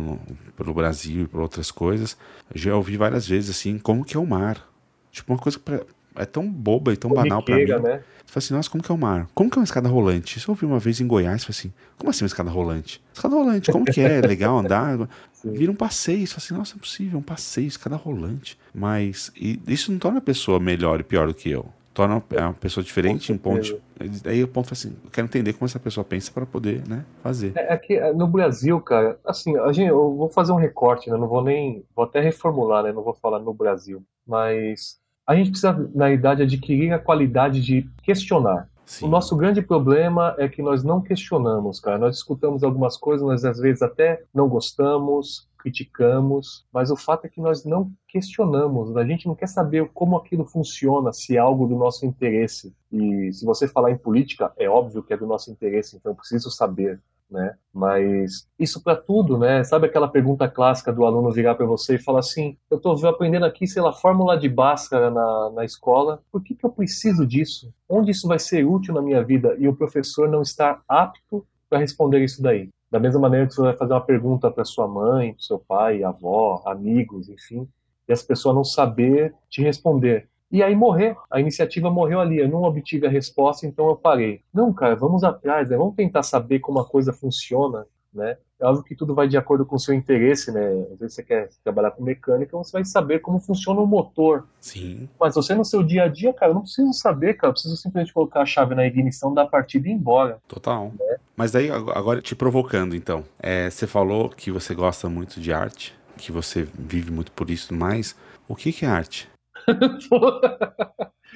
[0.56, 2.16] pelo, Brasil e por outras coisas,
[2.54, 4.64] já ouvi várias vezes assim, como que é o mar?
[5.10, 5.84] Tipo, uma coisa pra,
[6.18, 7.64] é tão boba e tão banal para mim.
[7.64, 8.02] Né?
[8.28, 9.26] Você fala assim, nossa, como que é o mar?
[9.34, 10.36] Como que é uma escada rolante?
[10.36, 13.02] Isso eu ouvi uma vez em Goiás, falei assim, como assim uma escada rolante?
[13.14, 14.20] Escada rolante, como que é?
[14.20, 14.98] Legal andar?
[15.42, 18.58] Vira um passeio, você fala assim, nossa, é possível, é um passeio, escada rolante.
[18.74, 19.32] Mas
[19.66, 21.66] isso não torna a pessoa melhor e pior do que eu.
[21.94, 23.80] Torna uma pessoa diferente em ponto.
[24.24, 27.52] Aí o ponto assim, eu quero entender como essa pessoa pensa para poder, né, fazer.
[27.56, 31.10] É, é que é, no Brasil, cara, assim, a gente, eu vou fazer um recorte,
[31.10, 31.16] né?
[31.16, 32.92] Não vou nem, vou até reformular, né?
[32.92, 37.86] Não vou falar no Brasil, mas a gente precisa, na idade, adquirir a qualidade de
[38.02, 38.66] questionar.
[38.86, 39.04] Sim.
[39.04, 41.98] O nosso grande problema é que nós não questionamos, cara.
[41.98, 47.28] Nós escutamos algumas coisas, nós às vezes até não gostamos, criticamos, mas o fato é
[47.28, 51.66] que nós não questionamos, a gente não quer saber como aquilo funciona, se é algo
[51.66, 52.74] do nosso interesse.
[52.90, 56.50] E se você falar em política, é óbvio que é do nosso interesse, então preciso
[56.50, 56.98] saber
[57.30, 57.54] né?
[57.72, 59.62] Mas isso para tudo, né?
[59.64, 63.44] Sabe aquela pergunta clássica do aluno virar para você e falar assim: eu estou aprendendo
[63.44, 67.72] aqui, sei lá, fórmula de Bhaskara na, na escola, por que, que eu preciso disso?
[67.88, 69.54] Onde isso vai ser útil na minha vida?
[69.58, 72.70] E o professor não está apto para responder isso daí.
[72.90, 76.02] Da mesma maneira que você vai fazer uma pergunta para sua mãe, para seu pai,
[76.02, 77.68] avó, amigos, enfim,
[78.08, 81.16] e as pessoas não saber te responder e aí morrer.
[81.30, 82.38] A iniciativa morreu ali.
[82.38, 84.40] Eu não obtive a resposta, então eu parei.
[84.52, 85.76] Não, cara, vamos atrás, né?
[85.76, 88.36] Vamos tentar saber como a coisa funciona, né?
[88.60, 90.66] É óbvio que tudo vai de acordo com o seu interesse, né?
[90.92, 94.48] Às vezes você quer trabalhar com mecânica, você vai saber como funciona o motor.
[94.60, 95.08] Sim.
[95.20, 97.50] Mas você no seu dia a dia, cara, eu não preciso saber, cara.
[97.50, 100.38] Eu preciso simplesmente colocar a chave na ignição da partida e ir embora.
[100.48, 100.92] Total.
[100.98, 101.16] Né?
[101.36, 103.24] Mas daí, agora te provocando, então.
[103.38, 107.72] É, você falou que você gosta muito de arte, que você vive muito por isso,
[107.72, 108.16] mas
[108.48, 109.28] o que, que é arte?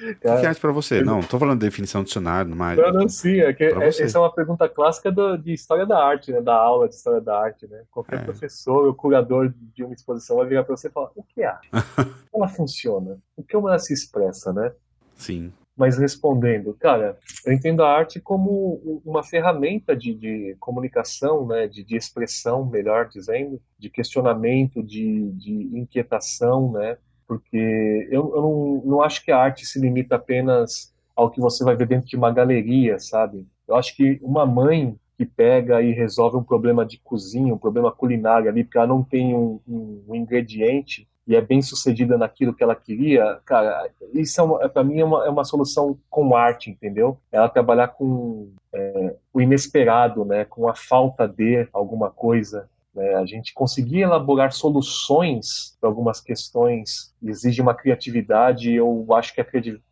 [0.03, 1.01] O que é para você?
[1.01, 2.77] Não, não tô falando de definição do dicionário, mas.
[2.77, 3.39] Não, não, sim.
[3.39, 6.41] É que é, essa é uma pergunta clássica do, de história da arte, né?
[6.41, 7.83] Da aula de história da arte, né?
[7.91, 8.23] Qualquer é.
[8.23, 11.45] professor ou curador de uma exposição vai virar para você e falar: o que é
[11.45, 11.69] arte?
[12.31, 13.17] Como ela funciona?
[13.37, 14.71] O que ela se expressa, né?
[15.15, 15.53] Sim.
[15.75, 21.83] Mas respondendo, cara, eu entendo a arte como uma ferramenta de, de comunicação, né, de,
[21.83, 29.01] de, expressão, melhor dizendo, de questionamento, de, de inquietação, né, porque eu, eu não, não
[29.01, 32.31] acho que a arte se limita apenas ao que você vai ver dentro de uma
[32.31, 33.47] galeria, sabe?
[33.67, 37.91] Eu acho que uma mãe que pega e resolve um problema de cozinha, um problema
[37.91, 42.53] culinário ali, porque ela não tem um, um, um ingrediente e é bem sucedida naquilo
[42.53, 46.35] que ela queria, cara, isso é, é para mim é uma, é uma solução com
[46.35, 47.17] arte, entendeu?
[47.31, 53.15] Ela trabalhar com é, o inesperado, né, com a falta de alguma coisa, né?
[53.15, 58.73] A gente conseguir elaborar soluções para algumas questões exige uma criatividade.
[58.73, 59.45] Eu acho que a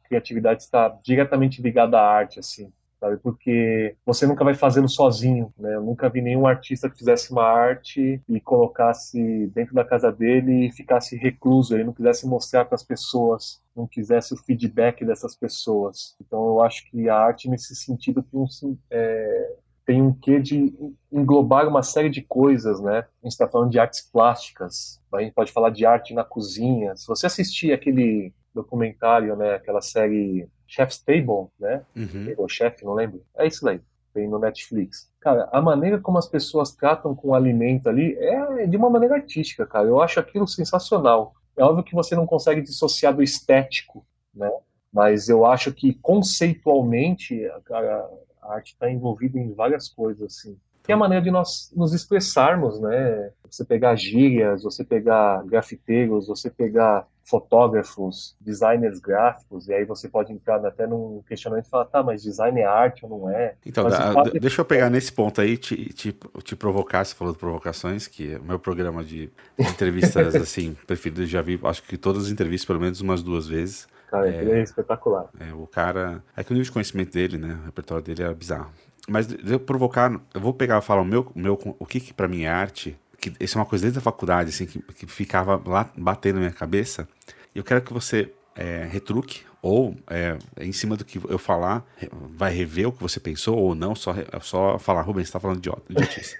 [0.07, 2.71] criatividade está diretamente ligada à arte, assim.
[2.99, 3.17] Sabe?
[3.17, 5.73] Porque você nunca vai fazendo sozinho, né?
[5.73, 10.67] Eu nunca vi nenhum artista que fizesse uma arte e colocasse dentro da casa dele
[10.67, 15.35] e ficasse recluso, ele não quisesse mostrar para as pessoas, não quisesse o feedback dessas
[15.35, 16.15] pessoas.
[16.21, 19.55] Então eu acho que a arte nesse sentido tem um, é,
[19.91, 20.73] tem um quê de
[21.11, 22.99] englobar uma série de coisas, né?
[22.99, 26.95] A gente está falando de artes plásticas, a gente pode falar de arte na cozinha.
[26.95, 31.83] Se você assistir aquele documentário, né, aquela série Chef's Table, né?
[31.93, 32.33] Uhum.
[32.37, 33.21] Ou Chef, não lembro.
[33.35, 33.81] É isso aí,
[34.13, 35.11] tem no Netflix.
[35.19, 39.15] Cara, a maneira como as pessoas tratam com o alimento ali é de uma maneira
[39.15, 39.89] artística, cara.
[39.89, 41.33] Eu acho aquilo sensacional.
[41.57, 44.49] É óbvio que você não consegue dissociar do estético, né?
[44.93, 48.09] Mas eu acho que conceitualmente, cara,
[48.41, 50.57] a arte está envolvida em várias coisas, assim.
[50.83, 53.31] Que é a maneira de nós nos expressarmos, né?
[53.49, 60.33] Você pegar gírias, você pegar grafiteiros, você pegar fotógrafos, designers gráficos, e aí você pode
[60.33, 63.55] entrar até num questionamento e falar, tá, mas design é arte ou não é?
[63.65, 67.39] Então, é deixa eu pegar nesse ponto aí, te, te, te provocar, você falou de
[67.39, 72.25] provocações, que é o meu programa de entrevistas, assim, preferido, já vi, acho que todas
[72.25, 73.87] as entrevistas, pelo menos umas duas vezes.
[74.11, 75.29] Cara, é, ele é espetacular.
[75.39, 76.21] É, o cara.
[76.35, 77.57] É que o nível de conhecimento dele, né?
[77.61, 78.69] O repertório dele é bizarro.
[79.07, 82.27] Mas eu provocar, eu vou pegar e falar o meu, meu, o que, que para
[82.27, 85.59] mim é arte, que isso é uma coisa desde a faculdade, assim, que, que ficava
[85.65, 87.07] lá batendo na minha cabeça.
[87.55, 92.53] Eu quero que você é, retruque, ou é, em cima do que eu falar, vai
[92.53, 95.83] rever o que você pensou, ou não, só, só falar, Rubens, você tá falando idiota,
[95.89, 96.35] idiotice.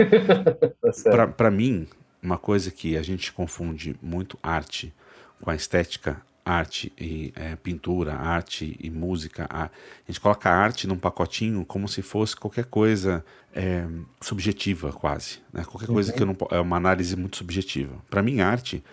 [1.03, 1.87] tá para mim,
[2.21, 4.93] uma coisa que a gente confunde muito arte
[5.41, 9.47] com a estética arte e é, pintura, arte e música.
[9.49, 9.69] A,
[10.07, 13.23] gente coloca a arte num pacotinho como se fosse qualquer coisa
[13.53, 13.85] é,
[14.21, 15.39] subjetiva, quase.
[15.53, 15.63] Né?
[15.63, 15.95] Qualquer uhum.
[15.95, 17.95] coisa que eu não, é uma análise muito subjetiva.
[18.09, 18.83] Para mim, arte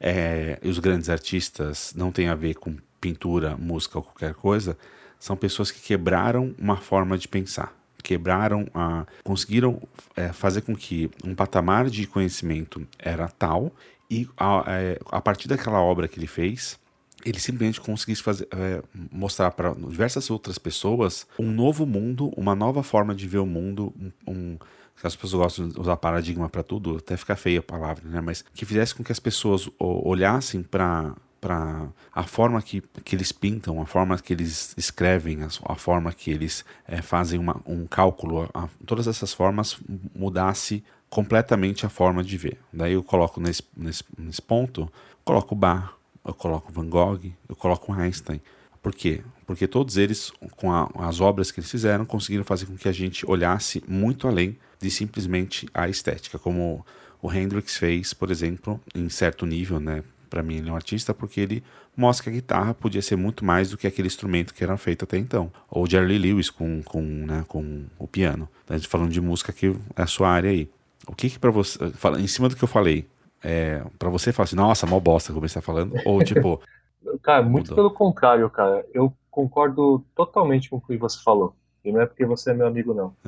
[0.00, 4.76] é, e os grandes artistas não tem a ver com pintura, música ou qualquer coisa.
[5.18, 9.80] São pessoas que quebraram uma forma de pensar quebraram, a, conseguiram
[10.14, 13.72] é, fazer com que um patamar de conhecimento era tal
[14.10, 16.78] e a, é, a partir daquela obra que ele fez,
[17.24, 22.82] ele simplesmente conseguisse fazer, é, mostrar para diversas outras pessoas um novo mundo, uma nova
[22.82, 23.92] forma de ver o mundo,
[24.26, 24.58] um, um
[25.02, 28.20] as pessoas gostam de usar paradigma para tudo, até fica feia a palavra, né?
[28.20, 33.30] Mas que fizesse com que as pessoas olhassem para para a forma que, que eles
[33.30, 37.86] pintam, a forma que eles escrevem, a, a forma que eles é, fazem uma, um
[37.86, 39.76] cálculo, a, todas essas formas
[40.14, 42.58] mudasse completamente a forma de ver.
[42.72, 44.90] Daí eu coloco nesse, nesse, nesse ponto,
[45.22, 48.40] coloco o Bar, eu coloco Van Gogh, eu coloco Einstein.
[48.82, 49.22] Por quê?
[49.46, 52.92] Porque todos eles, com a, as obras que eles fizeram, conseguiram fazer com que a
[52.92, 56.84] gente olhasse muito além de simplesmente a estética, como
[57.22, 60.04] o Hendrix fez, por exemplo, em certo nível, né?
[60.28, 61.64] Para mim, ele é um artista porque ele
[61.96, 65.04] mostra que a guitarra podia ser muito mais do que aquele instrumento que era feito
[65.04, 65.50] até então.
[65.70, 68.48] Ou Jerry Lewis com, com, né, com o piano.
[68.64, 70.68] Então, a gente falando de música que é a sua área aí.
[71.06, 71.78] O que que para você,
[72.18, 73.06] em cima do que eu falei,
[73.44, 76.60] é, para você falar assim, nossa, mal bosta como você tá falando, ou tipo...
[77.22, 77.76] cara, muito mudou.
[77.76, 78.84] pelo contrário, cara.
[78.94, 81.54] Eu concordo totalmente com o que você falou.
[81.84, 83.14] E não é porque você é meu amigo, não.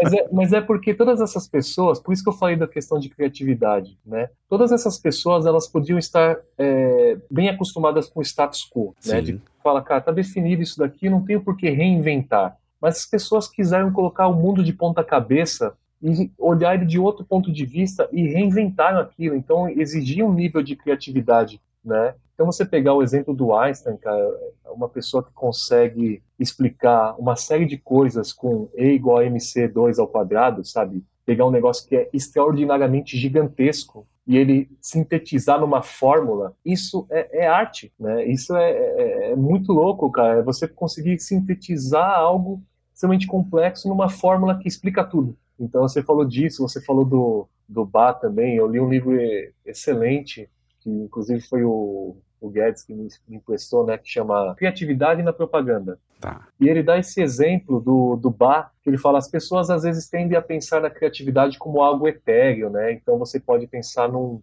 [0.00, 3.00] mas, é, mas é porque todas essas pessoas, por isso que eu falei da questão
[3.00, 4.30] de criatividade, né?
[4.48, 8.94] Todas essas pessoas, elas podiam estar é, bem acostumadas com o status quo, né?
[9.00, 9.10] Sim.
[9.10, 9.20] né?
[9.22, 12.56] De falar, cara, tá definido isso daqui, não tenho por que reinventar.
[12.80, 17.24] Mas as pessoas quiseram colocar o mundo de ponta cabeça e olhar ele de outro
[17.24, 19.34] ponto de vista e reinventaram aquilo.
[19.34, 22.14] Então exigia um nível de criatividade, né?
[22.34, 24.28] Então você pegar o exemplo do Einstein, cara,
[24.66, 30.08] uma pessoa que consegue explicar uma série de coisas com E igual a mc2 ao
[30.08, 31.02] quadrado, sabe?
[31.24, 37.46] Pegar um negócio que é extraordinariamente gigantesco e ele sintetizar numa fórmula, isso é, é
[37.46, 38.26] arte, né?
[38.26, 40.40] Isso é, é, é, muito louco, cara.
[40.40, 42.62] É você conseguir sintetizar algo
[42.92, 45.36] extremamente complexo numa fórmula que explica tudo.
[45.58, 48.56] Então você falou disso, você falou do, do Bach também.
[48.56, 49.16] Eu li um livro
[49.64, 50.48] excelente,
[50.80, 55.32] que inclusive foi o o Guedes que me, me emprestou, né, que chama Criatividade na
[55.32, 55.98] Propaganda.
[56.20, 56.46] Tá.
[56.60, 60.08] E ele dá esse exemplo do, do bar, que ele fala, as pessoas às vezes
[60.08, 62.92] tendem a pensar na criatividade como algo etéreo, né?
[62.92, 64.42] Então você pode pensar num,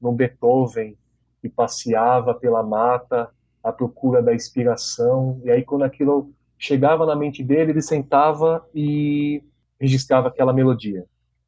[0.00, 0.96] num Beethoven
[1.42, 3.28] que passeava pela mata
[3.62, 9.42] à procura da inspiração, e aí quando aquilo chegava na mente dele, ele sentava e
[9.80, 11.04] registrava aquela melodia.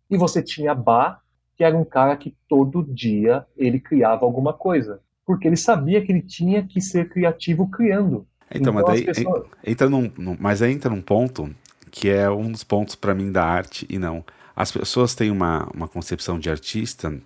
[0.09, 1.19] E você tinha Bach,
[1.57, 6.13] que era um cara que todo dia ele criava alguma coisa porque ele sabia que
[6.13, 8.27] ele tinha que ser criativo criando.
[8.51, 9.45] Então, então mas daí pessoas...
[9.65, 11.55] entra num, mas aí entra num ponto
[11.91, 14.25] que é um dos pontos para mim da arte e não.
[14.55, 17.19] As pessoas têm uma, uma concepção de artista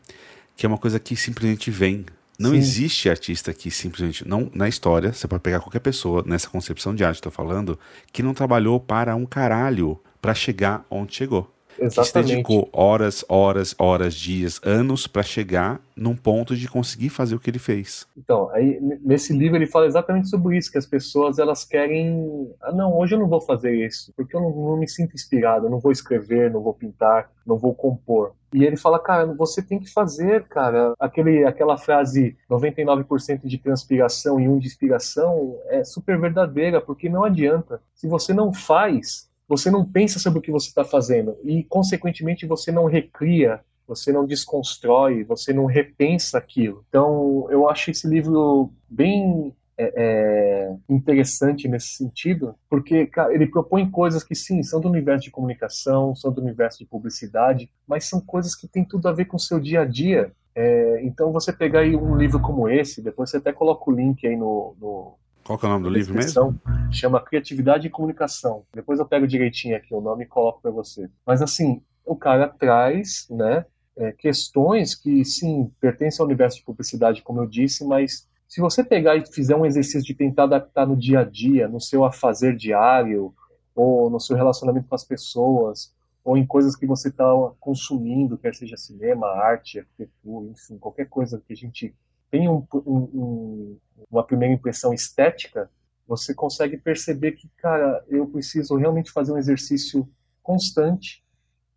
[0.57, 2.07] que é uma coisa que simplesmente vem.
[2.38, 2.57] Não Sim.
[2.57, 7.03] existe artista que simplesmente não na história, você pode pegar qualquer pessoa nessa concepção de
[7.03, 7.79] arte, estou falando,
[8.12, 11.49] que não trabalhou para um caralho para chegar onde chegou.
[11.79, 11.95] Exatamente.
[11.95, 17.35] que se dedicou horas, horas, horas, dias, anos para chegar num ponto de conseguir fazer
[17.35, 18.07] o que ele fez.
[18.17, 22.73] Então, aí nesse livro ele fala exatamente sobre isso, que as pessoas elas querem, ah,
[22.73, 25.71] não, hoje eu não vou fazer isso, porque eu não, não me sinto inspirado, eu
[25.71, 28.33] não vou escrever, não vou pintar, não vou compor.
[28.53, 30.95] E ele fala, cara, você tem que fazer, cara.
[30.99, 37.23] Aquele, aquela frase 99% de transpiração e 1 de inspiração é super verdadeira, porque não
[37.23, 37.81] adianta.
[37.95, 42.46] Se você não faz, você não pensa sobre o que você está fazendo e, consequentemente,
[42.46, 46.85] você não recria, você não desconstrói, você não repensa aquilo.
[46.88, 53.88] Então, eu acho esse livro bem é, é, interessante nesse sentido, porque cara, ele propõe
[53.90, 58.20] coisas que, sim, são do universo de comunicação, são do universo de publicidade, mas são
[58.20, 60.32] coisas que têm tudo a ver com o seu dia a dia.
[60.54, 64.26] É, então, você pegar aí um livro como esse, depois você até coloca o link
[64.26, 66.61] aí no, no qual é o nome do livro mesmo?
[66.90, 68.64] Chama Criatividade e Comunicação.
[68.74, 71.09] Depois eu pego direitinho aqui o nome e coloco para você.
[71.24, 73.64] Mas assim, o cara traz, né,
[73.96, 78.82] é, questões que sim pertencem ao universo de publicidade, como eu disse, mas se você
[78.82, 82.56] pegar e fizer um exercício de tentar adaptar no dia a dia, no seu afazer
[82.56, 83.32] diário,
[83.74, 87.24] ou no seu relacionamento com as pessoas, ou em coisas que você está
[87.61, 91.94] consumindo, quer seja cinema, arte, arquitetura, enfim, qualquer coisa que a gente
[92.31, 93.79] tem um, um,
[94.11, 95.71] uma primeira impressão estética,
[96.07, 100.09] você consegue perceber que, cara, eu preciso realmente fazer um exercício
[100.43, 101.25] constante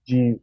[0.06, 0.40] de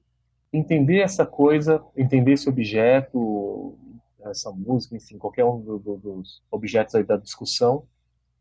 [0.53, 3.77] entender essa coisa, entender esse objeto,
[4.25, 7.85] essa música, enfim, qualquer um do, do, dos objetos aí da discussão.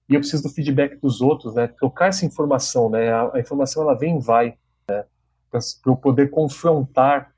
[0.10, 1.67] E eu preciso do feedback dos outros, né?
[1.67, 3.12] Trocar essa informação, né?
[3.12, 4.58] A, a informação ela vem e vai,
[4.89, 5.06] né?
[5.49, 7.34] Para eu poder confrontar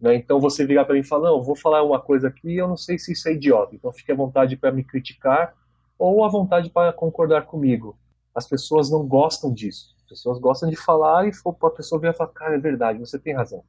[0.00, 0.14] né?
[0.14, 2.76] Então você virar para mim e falar, não, vou falar uma coisa aqui eu não
[2.76, 5.54] sei se isso é idiota, então fique à vontade para me criticar
[5.98, 7.98] ou à vontade para concordar comigo.
[8.34, 9.96] As pessoas não gostam disso.
[9.98, 13.18] As pessoas gostam de falar e a pessoa vir e falar, cara, é verdade, você
[13.18, 13.64] tem razão.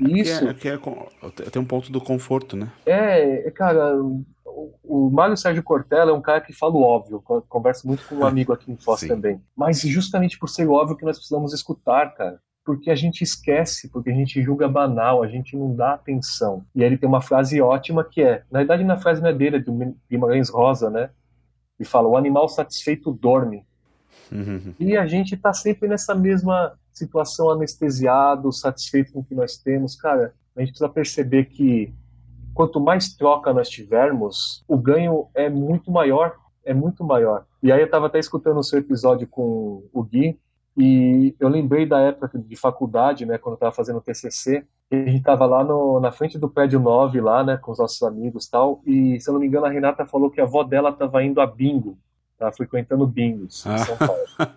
[0.00, 0.48] E isso...
[0.48, 2.70] É, que é, é, tem um ponto do conforto, né?
[2.86, 4.24] É, cara, o,
[4.84, 8.24] o Mário Sérgio Cortella é um cara que fala o óbvio, converso muito com um
[8.24, 9.42] amigo aqui em Foz também.
[9.56, 14.10] Mas justamente por ser óbvio que nós precisamos escutar, cara porque a gente esquece, porque
[14.10, 16.64] a gente julga banal, a gente não dá atenção.
[16.74, 19.32] E aí ele tem uma frase ótima que é, na verdade na frase não é
[19.32, 21.10] dele, é do Guimarães Rosa, né?
[21.78, 23.64] E fala, o animal satisfeito dorme.
[24.32, 24.74] Uhum.
[24.80, 29.94] E a gente tá sempre nessa mesma situação anestesiado, satisfeito com o que nós temos.
[29.94, 31.92] Cara, a gente precisa perceber que
[32.54, 37.44] quanto mais troca nós tivermos, o ganho é muito maior é muito maior.
[37.62, 40.38] E aí eu estava até escutando o seu episódio com o Gui,
[40.76, 44.96] e eu lembrei da época de faculdade, né, quando eu estava fazendo o TCC, a
[44.96, 48.46] gente estava lá no, na frente do prédio 9, lá, né, com os nossos amigos
[48.46, 50.90] e tal, e se eu não me engano a Renata falou que a avó dela
[50.90, 51.96] estava indo a bingo,
[52.38, 53.74] tá frequentando bingos ah.
[53.74, 54.22] em São Paulo.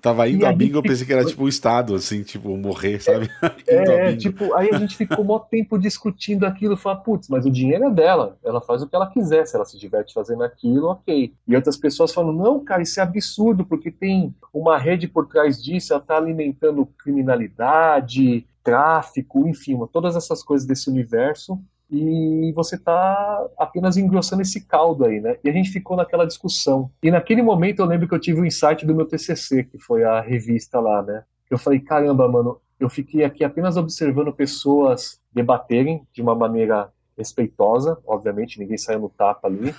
[0.00, 3.30] Tava indo a bingo, eu pensei que era tipo um estado, assim, tipo, morrer, sabe?
[3.66, 7.50] É, é tipo, aí a gente ficou mó tempo discutindo aquilo, falar, putz, mas o
[7.50, 10.88] dinheiro é dela, ela faz o que ela quiser, se ela se diverte fazendo aquilo,
[10.88, 11.32] ok.
[11.46, 15.62] E outras pessoas falam, não, cara, isso é absurdo, porque tem uma rede por trás
[15.62, 23.46] disso, ela tá alimentando criminalidade, tráfico, enfim, todas essas coisas desse universo e você está
[23.58, 25.36] apenas engrossando esse caldo aí, né?
[25.42, 26.90] E a gente ficou naquela discussão.
[27.02, 29.78] E naquele momento eu lembro que eu tive o um insight do meu TCC, que
[29.78, 31.24] foi a revista lá, né?
[31.48, 37.98] Eu falei, caramba, mano, eu fiquei aqui apenas observando pessoas debaterem de uma maneira respeitosa,
[38.06, 39.74] obviamente, ninguém saiu no tapa ali.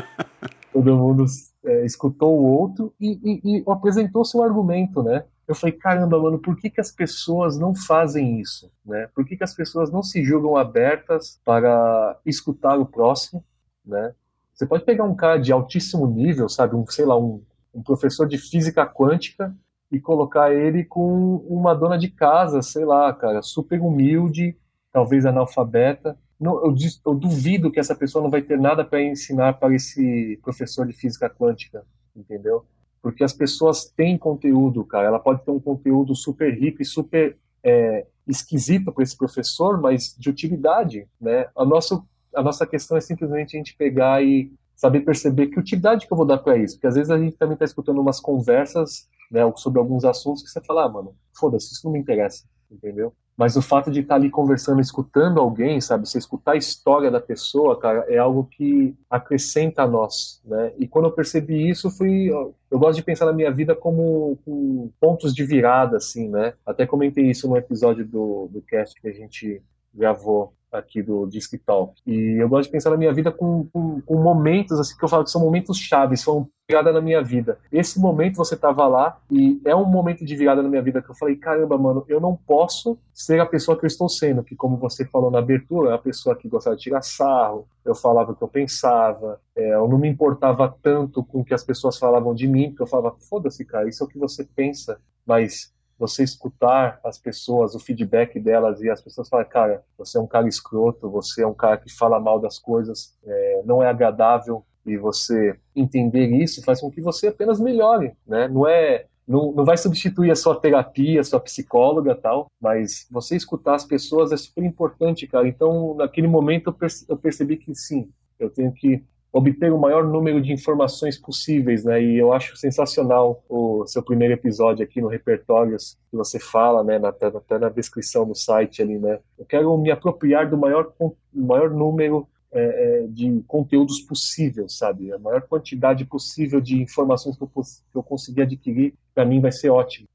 [0.72, 1.26] Todo mundo
[1.64, 5.24] é, escutou o outro e, e, e apresentou seu argumento, né?
[5.52, 8.70] Eu falei, caramba, mano, por que, que as pessoas não fazem isso?
[8.84, 9.08] Né?
[9.14, 13.44] Por que, que as pessoas não se julgam abertas para escutar o próximo?
[13.84, 14.14] Né?
[14.54, 17.42] Você pode pegar um cara de altíssimo nível, sabe, um, sei lá, um,
[17.74, 19.54] um professor de física quântica
[19.90, 24.56] e colocar ele com uma dona de casa, sei lá, cara, super humilde,
[24.90, 26.18] talvez analfabeta.
[26.40, 26.74] Não, eu,
[27.06, 30.92] eu duvido que essa pessoa não vai ter nada para ensinar para esse professor de
[30.92, 31.84] física quântica,
[32.16, 32.64] entendeu?
[33.02, 35.08] Porque as pessoas têm conteúdo, cara.
[35.08, 40.14] Ela pode ter um conteúdo super rico e super é, esquisito para esse professor, mas
[40.16, 41.48] de utilidade, né?
[41.56, 42.00] A nossa,
[42.34, 46.16] a nossa questão é simplesmente a gente pegar e saber perceber que utilidade que eu
[46.16, 49.40] vou dar para isso, porque às vezes a gente também está escutando umas conversas, né,
[49.56, 53.12] sobre alguns assuntos que você fala, ah, mano, foda-se, isso não me interessa, entendeu?
[53.36, 56.08] Mas o fato de estar ali conversando, escutando alguém, sabe?
[56.08, 60.72] Você escutar a história da pessoa, cara, é algo que acrescenta a nós, né?
[60.78, 62.28] E quando eu percebi isso, fui.
[62.30, 66.54] Eu gosto de pensar na minha vida como, como pontos de virada, assim, né?
[66.64, 69.62] Até comentei isso no episódio do, do cast que a gente
[69.94, 71.94] gravou aqui do Disc Talk.
[72.06, 75.08] E eu gosto de pensar na minha vida com, com, com momentos, assim, que eu
[75.08, 77.58] falo que são momentos chaves, foram virada na minha vida.
[77.70, 81.10] Esse momento você tava lá e é um momento de virada na minha vida que
[81.10, 84.56] eu falei, caramba, mano, eu não posso ser a pessoa que eu estou sendo, que
[84.56, 88.32] como você falou na abertura, é a pessoa que gostava de tirar sarro, eu falava
[88.32, 91.98] o que eu pensava, é, eu não me importava tanto com o que as pessoas
[91.98, 95.72] falavam de mim, porque eu falava, foda-se, cara, isso é o que você pensa, mas
[95.98, 100.26] você escutar as pessoas, o feedback delas e as pessoas falam, cara, você é um
[100.26, 104.64] cara escroto, você é um cara que fala mal das coisas, é, não é agradável
[104.84, 108.48] e você entender isso faz com que você apenas melhore, né?
[108.48, 113.36] Não é não, não vai substituir a sua terapia, a sua psicóloga tal, mas você
[113.36, 115.46] escutar as pessoas é super importante, cara.
[115.46, 116.76] Então, naquele momento
[117.08, 122.02] eu percebi que sim, eu tenho que obter o maior número de informações possíveis, né?
[122.02, 127.00] E eu acho sensacional o seu primeiro episódio aqui no Repertórios, que você fala, né?
[127.02, 129.18] Até, até na descrição do site ali, né?
[129.38, 130.92] Eu quero me apropriar do maior,
[131.32, 132.60] maior número é,
[133.04, 135.10] é, de conteúdos possíveis, sabe?
[135.10, 139.50] A maior quantidade possível de informações que eu, que eu conseguir adquirir, para mim vai
[139.50, 140.06] ser ótimo.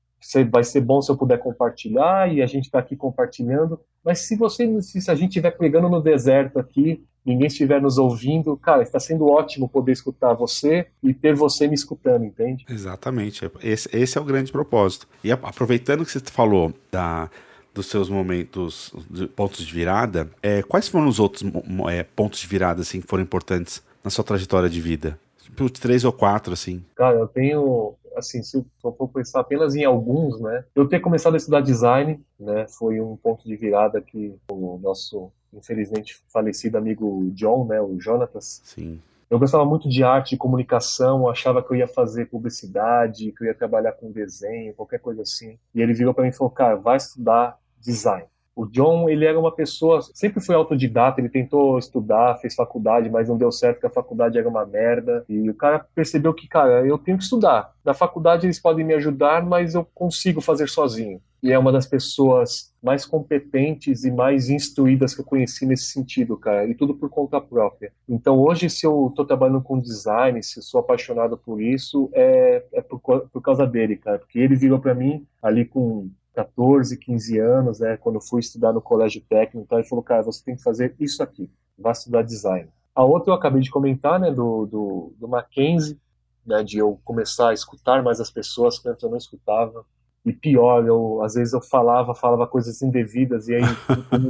[0.51, 3.79] Vai ser bom se eu puder compartilhar e a gente está aqui compartilhando.
[4.03, 8.55] Mas se você, se a gente estiver pregando no deserto aqui, ninguém estiver nos ouvindo,
[8.55, 12.65] cara, está sendo ótimo poder escutar você e ter você me escutando, entende?
[12.69, 13.51] Exatamente.
[13.61, 15.07] Esse, esse é o grande propósito.
[15.21, 17.29] E aproveitando que você falou da,
[17.73, 21.43] dos seus momentos, de, pontos de virada, é, quais foram os outros
[21.89, 25.19] é, pontos de virada assim, que foram importantes na sua trajetória de vida?
[25.43, 26.83] Tipo, três ou quatro, assim.
[26.95, 30.63] Cara, eu tenho, assim, se eu for pensar apenas em alguns, né?
[30.75, 32.67] Eu ter começado a estudar design, né?
[32.67, 38.61] Foi um ponto de virada que o nosso infelizmente falecido amigo John, né, o Jonatas.
[38.63, 39.01] Sim.
[39.29, 43.47] Eu gostava muito de arte e comunicação, achava que eu ia fazer publicidade, que eu
[43.47, 45.57] ia trabalhar com desenho, qualquer coisa assim.
[45.75, 48.25] E ele virou para mim e falou: "Cara, vai estudar design".
[48.57, 53.29] O John, ele era uma pessoa, sempre foi autodidata, ele tentou estudar, fez faculdade, mas
[53.29, 55.23] não deu certo, porque a faculdade era uma merda.
[55.29, 57.71] E o cara percebeu que, cara, eu tenho que estudar.
[57.85, 61.21] Na faculdade eles podem me ajudar, mas eu consigo fazer sozinho.
[61.43, 66.35] E é uma das pessoas mais competentes e mais instruídas que eu conheci nesse sentido,
[66.35, 66.67] cara.
[66.67, 67.91] E tudo por conta própria.
[68.09, 72.63] Então hoje, se eu tô trabalhando com design, se eu sou apaixonado por isso, é,
[72.73, 74.17] é por, por causa dele, cara.
[74.17, 78.71] Porque ele virou para mim ali com 14, 15 anos, né, quando eu fui estudar
[78.71, 82.21] no colégio técnico, então ele falou, cara, você tem que fazer isso aqui, vai estudar
[82.21, 82.69] design.
[82.93, 85.99] A outra eu acabei de comentar, né, do, do, do Mackenzie,
[86.45, 89.83] né, de eu começar a escutar mais as pessoas que antes eu não escutava.
[90.23, 93.63] E pior, eu, às vezes eu falava, falava coisas indevidas, e aí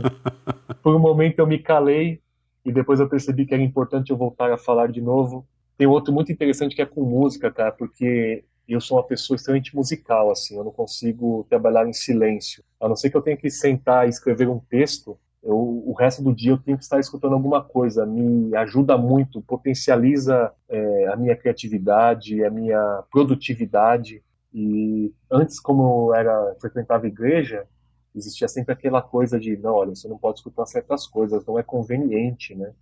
[0.82, 2.22] por um momento eu me calei,
[2.64, 5.45] e depois eu percebi que era importante eu voltar a falar de novo,
[5.78, 9.76] Tem outro muito interessante que é com música, cara, porque eu sou uma pessoa extremamente
[9.76, 12.63] musical, assim, eu não consigo trabalhar em silêncio.
[12.80, 16.22] A não ser que eu tenha que sentar e escrever um texto, eu, o resto
[16.22, 18.05] do dia eu tenho que estar escutando alguma coisa.
[18.05, 24.22] Me ajuda muito, potencializa é, a minha criatividade, a minha produtividade.
[24.53, 27.65] E antes, como eu era frequentava igreja,
[28.13, 31.63] existia sempre aquela coisa de, não, olha, você não pode escutar certas coisas, não é
[31.63, 32.74] conveniente, né?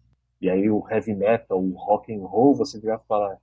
[0.41, 3.37] E aí o heavy metal, o rock and roll, você vira falar,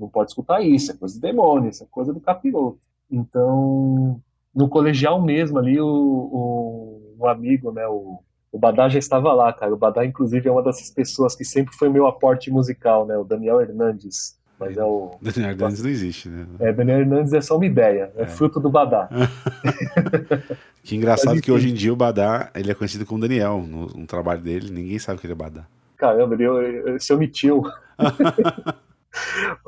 [0.00, 2.80] não pode escutar isso, é coisa do demônio, isso é coisa do capiroto.
[3.10, 4.20] Então,
[4.54, 8.20] no colegial mesmo ali, o, o, o amigo, né, o,
[8.50, 9.72] o Badá já estava lá, cara.
[9.72, 13.16] O Badá, inclusive, é uma dessas pessoas que sempre foi meu aporte musical, né?
[13.16, 14.38] O Daniel Hernandes.
[14.58, 15.12] Mas é o.
[15.22, 16.46] Daniel Hernandes não existe, né?
[16.58, 19.08] É, Daniel Hernandes é só uma ideia, é, é fruto do Badá.
[20.82, 23.62] que engraçado Mas, que hoje em dia o Badá ele é conhecido como Daniel.
[23.62, 25.66] No, no trabalho dele, ninguém sabe que ele é Badá.
[25.96, 27.62] Caramba, ele, ele se omitiu.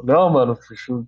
[0.03, 0.57] Não, mano,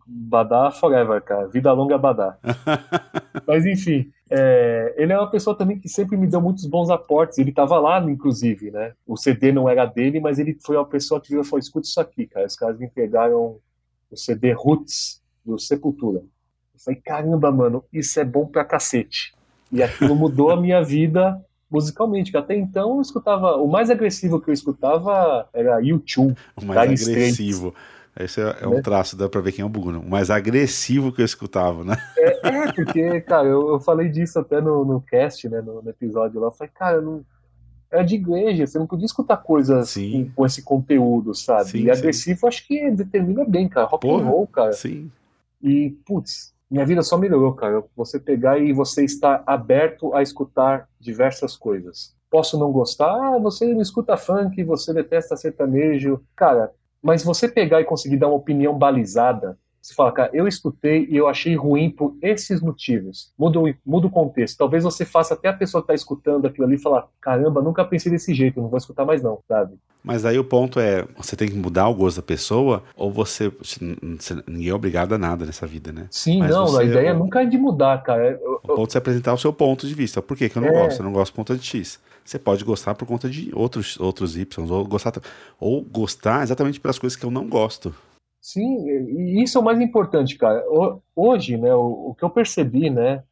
[0.07, 1.47] Badá forever, cara.
[1.49, 2.37] Vida longa Badá.
[3.47, 7.39] Mas enfim, é, ele é uma pessoa também que sempre me deu muitos bons aportes.
[7.39, 8.93] Ele estava lá, inclusive, né?
[9.07, 12.27] O CD não era dele, mas ele foi uma pessoa que falou: escuta isso aqui,
[12.27, 12.47] cara.
[12.47, 13.59] Os caras me entregaram
[14.11, 16.19] o CD Roots do Sepultura.
[16.19, 19.35] Eu falei: caramba, mano, isso é bom pra cacete.
[19.71, 23.57] E aquilo mudou a minha vida musicalmente, que até então eu escutava.
[23.57, 26.37] O mais agressivo que eu escutava era YouTube.
[26.61, 27.69] O mais agressivo.
[27.69, 28.04] Straits.
[28.19, 28.83] Esse é, é um né?
[28.83, 30.01] traço, dá pra ver quem é o Bruno.
[30.01, 31.97] O mais agressivo que eu escutava, né?
[32.17, 35.61] É, é porque, cara, eu, eu, falei disso até no, no cast, né?
[35.61, 36.47] No, no, episódio lá.
[36.47, 37.25] Eu falei, cara, não,
[37.91, 41.71] é de igreja, você não podia escutar coisas com, com, esse conteúdo, sabe?
[41.71, 42.47] Sim, e agressivo sim.
[42.47, 43.87] acho que determina bem, cara.
[43.87, 44.73] Rock Porra, and roll, cara.
[44.73, 45.11] Sim.
[45.61, 47.83] E, putz, minha vida só melhorou, cara.
[47.97, 52.15] Você pegar e você estar aberto a escutar diversas coisas.
[52.31, 56.21] Posso não gostar, ah, você não escuta funk, você detesta sertanejo.
[56.35, 56.73] Cara,
[57.05, 61.17] mas você pegar e conseguir dar uma opinião balizada, você fala, cara, eu escutei e
[61.17, 63.31] eu achei ruim por esses motivos.
[63.39, 64.57] Muda o, muda o contexto.
[64.57, 68.11] Talvez você faça até a pessoa que está escutando aquilo ali falar, caramba, nunca pensei
[68.11, 69.75] desse jeito, não vou escutar mais não, sabe?
[70.03, 73.51] Mas aí o ponto é, você tem que mudar o gosto da pessoa ou você,
[73.51, 73.79] você
[74.47, 76.07] ninguém é obrigado a nada nessa vida, né?
[76.11, 78.41] Sim, Mas não, você, a ideia nunca é de mudar, cara.
[78.43, 80.23] Eu, o ponto é apresentar o seu ponto de vista.
[80.23, 80.73] Por que, que eu não é...
[80.73, 81.01] gosto?
[81.01, 82.01] Eu não gosto por conta de X.
[82.25, 85.13] Você pode gostar por conta de outros, outros Y, ou gostar,
[85.61, 87.95] ou gostar exatamente pelas coisas que eu não gosto.
[88.45, 90.63] Sim, e isso é o mais importante, cara.
[91.17, 93.23] Hoje, né, o, o que eu percebi, né,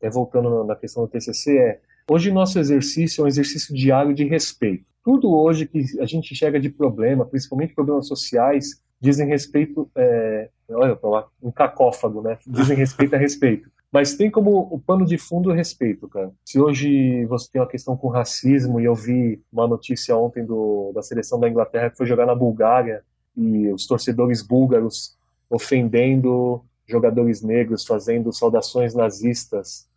[0.00, 4.22] é, voltando na questão do TCC, é hoje nosso exercício é um exercício diário de
[4.22, 4.84] respeito.
[5.02, 10.96] Tudo hoje que a gente enxerga de problema, principalmente problemas sociais, dizem respeito, é, olha,
[11.42, 12.38] um cacófago, né?
[12.46, 13.68] Dizem respeito a respeito.
[13.90, 16.30] Mas tem como o pano de fundo o respeito, cara.
[16.44, 20.92] Se hoje você tem uma questão com racismo, e eu vi uma notícia ontem do,
[20.94, 23.02] da seleção da Inglaterra que foi jogar na Bulgária,
[23.36, 25.16] e os torcedores búlgaros
[25.48, 29.88] ofendendo jogadores negros, fazendo saudações nazistas,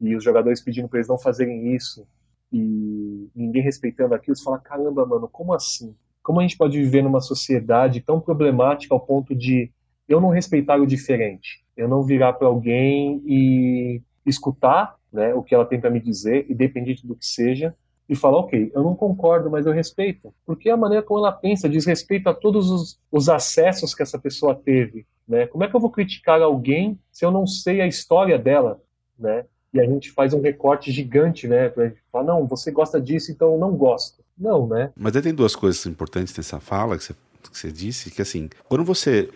[0.00, 2.06] e os jogadores pedindo para eles não fazerem isso,
[2.52, 5.94] e ninguém respeitando aquilo, você fala: caramba, mano, como assim?
[6.22, 9.70] Como a gente pode viver numa sociedade tão problemática ao ponto de
[10.08, 11.64] eu não respeitar o diferente?
[11.80, 16.46] eu não virar para alguém e escutar né, o que ela tem para me dizer,
[16.48, 17.74] independente do que seja,
[18.10, 20.34] e falar, ok, eu não concordo, mas eu respeito.
[20.44, 24.18] Porque a maneira como ela pensa diz respeito a todos os, os acessos que essa
[24.18, 25.06] pessoa teve.
[25.28, 25.46] Né?
[25.46, 28.82] Como é que eu vou criticar alguém se eu não sei a história dela?
[29.16, 29.44] Né?
[29.72, 31.72] E a gente faz um recorte gigante, né?
[31.76, 34.24] Gente falar, não, você gosta disso, então eu não gosto.
[34.36, 34.90] Não, né?
[34.96, 37.14] Mas aí tem duas coisas importantes nessa fala que você
[37.48, 39.28] que você disse, que assim, quando você.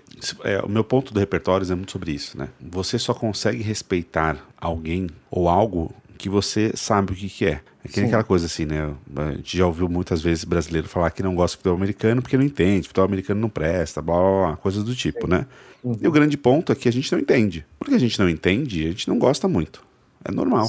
[0.44, 2.48] É, o meu ponto do repertório é muito sobre isso, né?
[2.60, 7.60] Você só consegue respeitar alguém ou algo que você sabe o que, que é.
[7.84, 8.94] É que nem aquela coisa assim, né?
[9.16, 12.36] A gente já ouviu muitas vezes brasileiro falar que não gosta de futebol americano porque
[12.36, 15.46] não entende, futebol americano não presta, blá, blá, blá coisas do tipo, né?
[15.82, 15.98] Uhum.
[16.00, 17.66] E o grande ponto é que a gente não entende.
[17.78, 19.84] Porque a gente não entende, a gente não gosta muito.
[20.24, 20.66] É normal.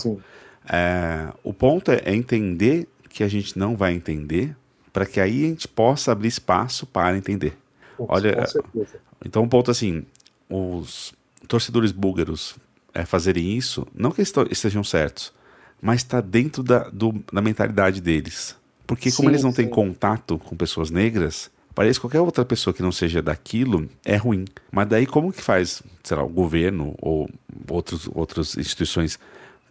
[0.68, 4.56] É, o ponto é, é entender que a gente não vai entender
[4.92, 7.58] para que aí a gente possa abrir espaço para entender.
[7.98, 8.46] Olha,
[9.24, 10.04] então um ponto assim,
[10.50, 11.14] os
[11.48, 12.56] torcedores búlgaros
[12.96, 15.34] é, fazerem isso, não que eles estejam certos,
[15.82, 18.56] mas está dentro da, do, da mentalidade deles.
[18.88, 19.58] Porque como sim, eles não sim.
[19.58, 24.16] têm contato com pessoas negras, parece que qualquer outra pessoa que não seja daquilo é
[24.16, 24.46] ruim.
[24.72, 27.30] Mas daí como que faz, sei lá, o governo ou
[27.70, 29.20] outros, outras instituições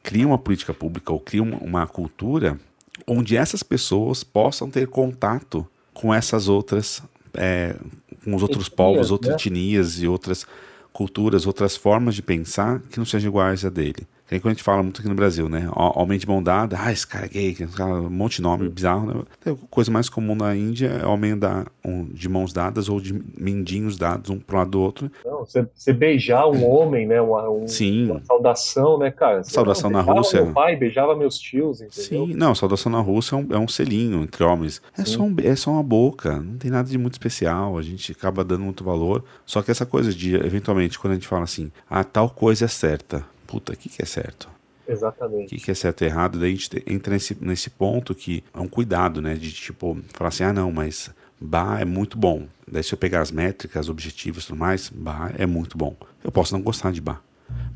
[0.03, 2.61] criam uma política pública ou criam uma cultura
[3.07, 7.03] onde essas pessoas possam ter contato com essas outras,
[7.33, 7.75] é,
[8.23, 9.37] com os outros etnias, povos, outras né?
[9.37, 10.47] etnias e outras
[10.95, 14.07] culturas, outras formas de pensar que não sejam iguais a dele.
[14.27, 15.69] Que quando a gente fala muito aqui no Brasil, né?
[15.75, 19.07] Homem de mão dada, ah, esse cara é gay, um monte de nome bizarro.
[19.07, 19.23] Né?
[19.47, 23.13] A coisa mais comum na Índia é homem da, um, de mãos dadas ou de
[23.39, 25.11] mindinhos dados um pro lado do outro.
[25.25, 27.21] Não, você, beijar um homem, né?
[27.21, 28.11] Uma, um, Sim.
[28.11, 29.45] uma saudação, né, cara?
[29.45, 30.43] saudação não, na Rússia.
[30.43, 32.27] Meu pai beijava meus tios, entendeu?
[32.27, 34.81] Sim, não, saudação na Rússia é um, é um selinho entre homens.
[34.97, 38.13] É só, um, é só uma boca, não tem nada de muito especial, a gente
[38.13, 39.23] acaba dando muito valor.
[39.45, 42.69] Só que essa coisa de, eventualmente, quando a gente fala assim, ah, tal coisa é
[42.69, 44.49] certa puta, o que, que é certo?
[44.87, 45.47] Exatamente.
[45.47, 46.41] O que, que é certo e errado?
[46.41, 49.37] Daí a gente entra nesse, nesse ponto que é um cuidado, né?
[49.37, 52.49] De tipo, falar assim, ah, não, mas Bar é muito bom.
[52.67, 55.97] Daí se eu pegar as métricas, objetivos e tudo mais, Bar é muito bom.
[56.25, 57.23] Eu posso não gostar de Bar,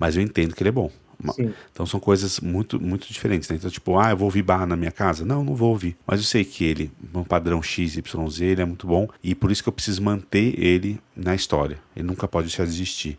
[0.00, 0.90] mas eu entendo que ele é bom.
[1.34, 1.52] Sim.
[1.72, 3.48] Então são coisas muito, muito diferentes.
[3.48, 3.56] Né?
[3.56, 5.24] Então, tipo, ah, eu vou ouvir Bar na minha casa?
[5.24, 5.96] Não, não vou ouvir.
[6.04, 9.08] Mas eu sei que ele, um padrão X, Y, Z, ele é muito bom.
[9.22, 11.78] E por isso que eu preciso manter ele na história.
[11.94, 13.18] Ele nunca pode deixar de existir.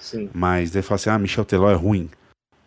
[0.00, 0.28] Sim.
[0.34, 2.10] Mas daí fala assim: ah, Michel Teló é ruim.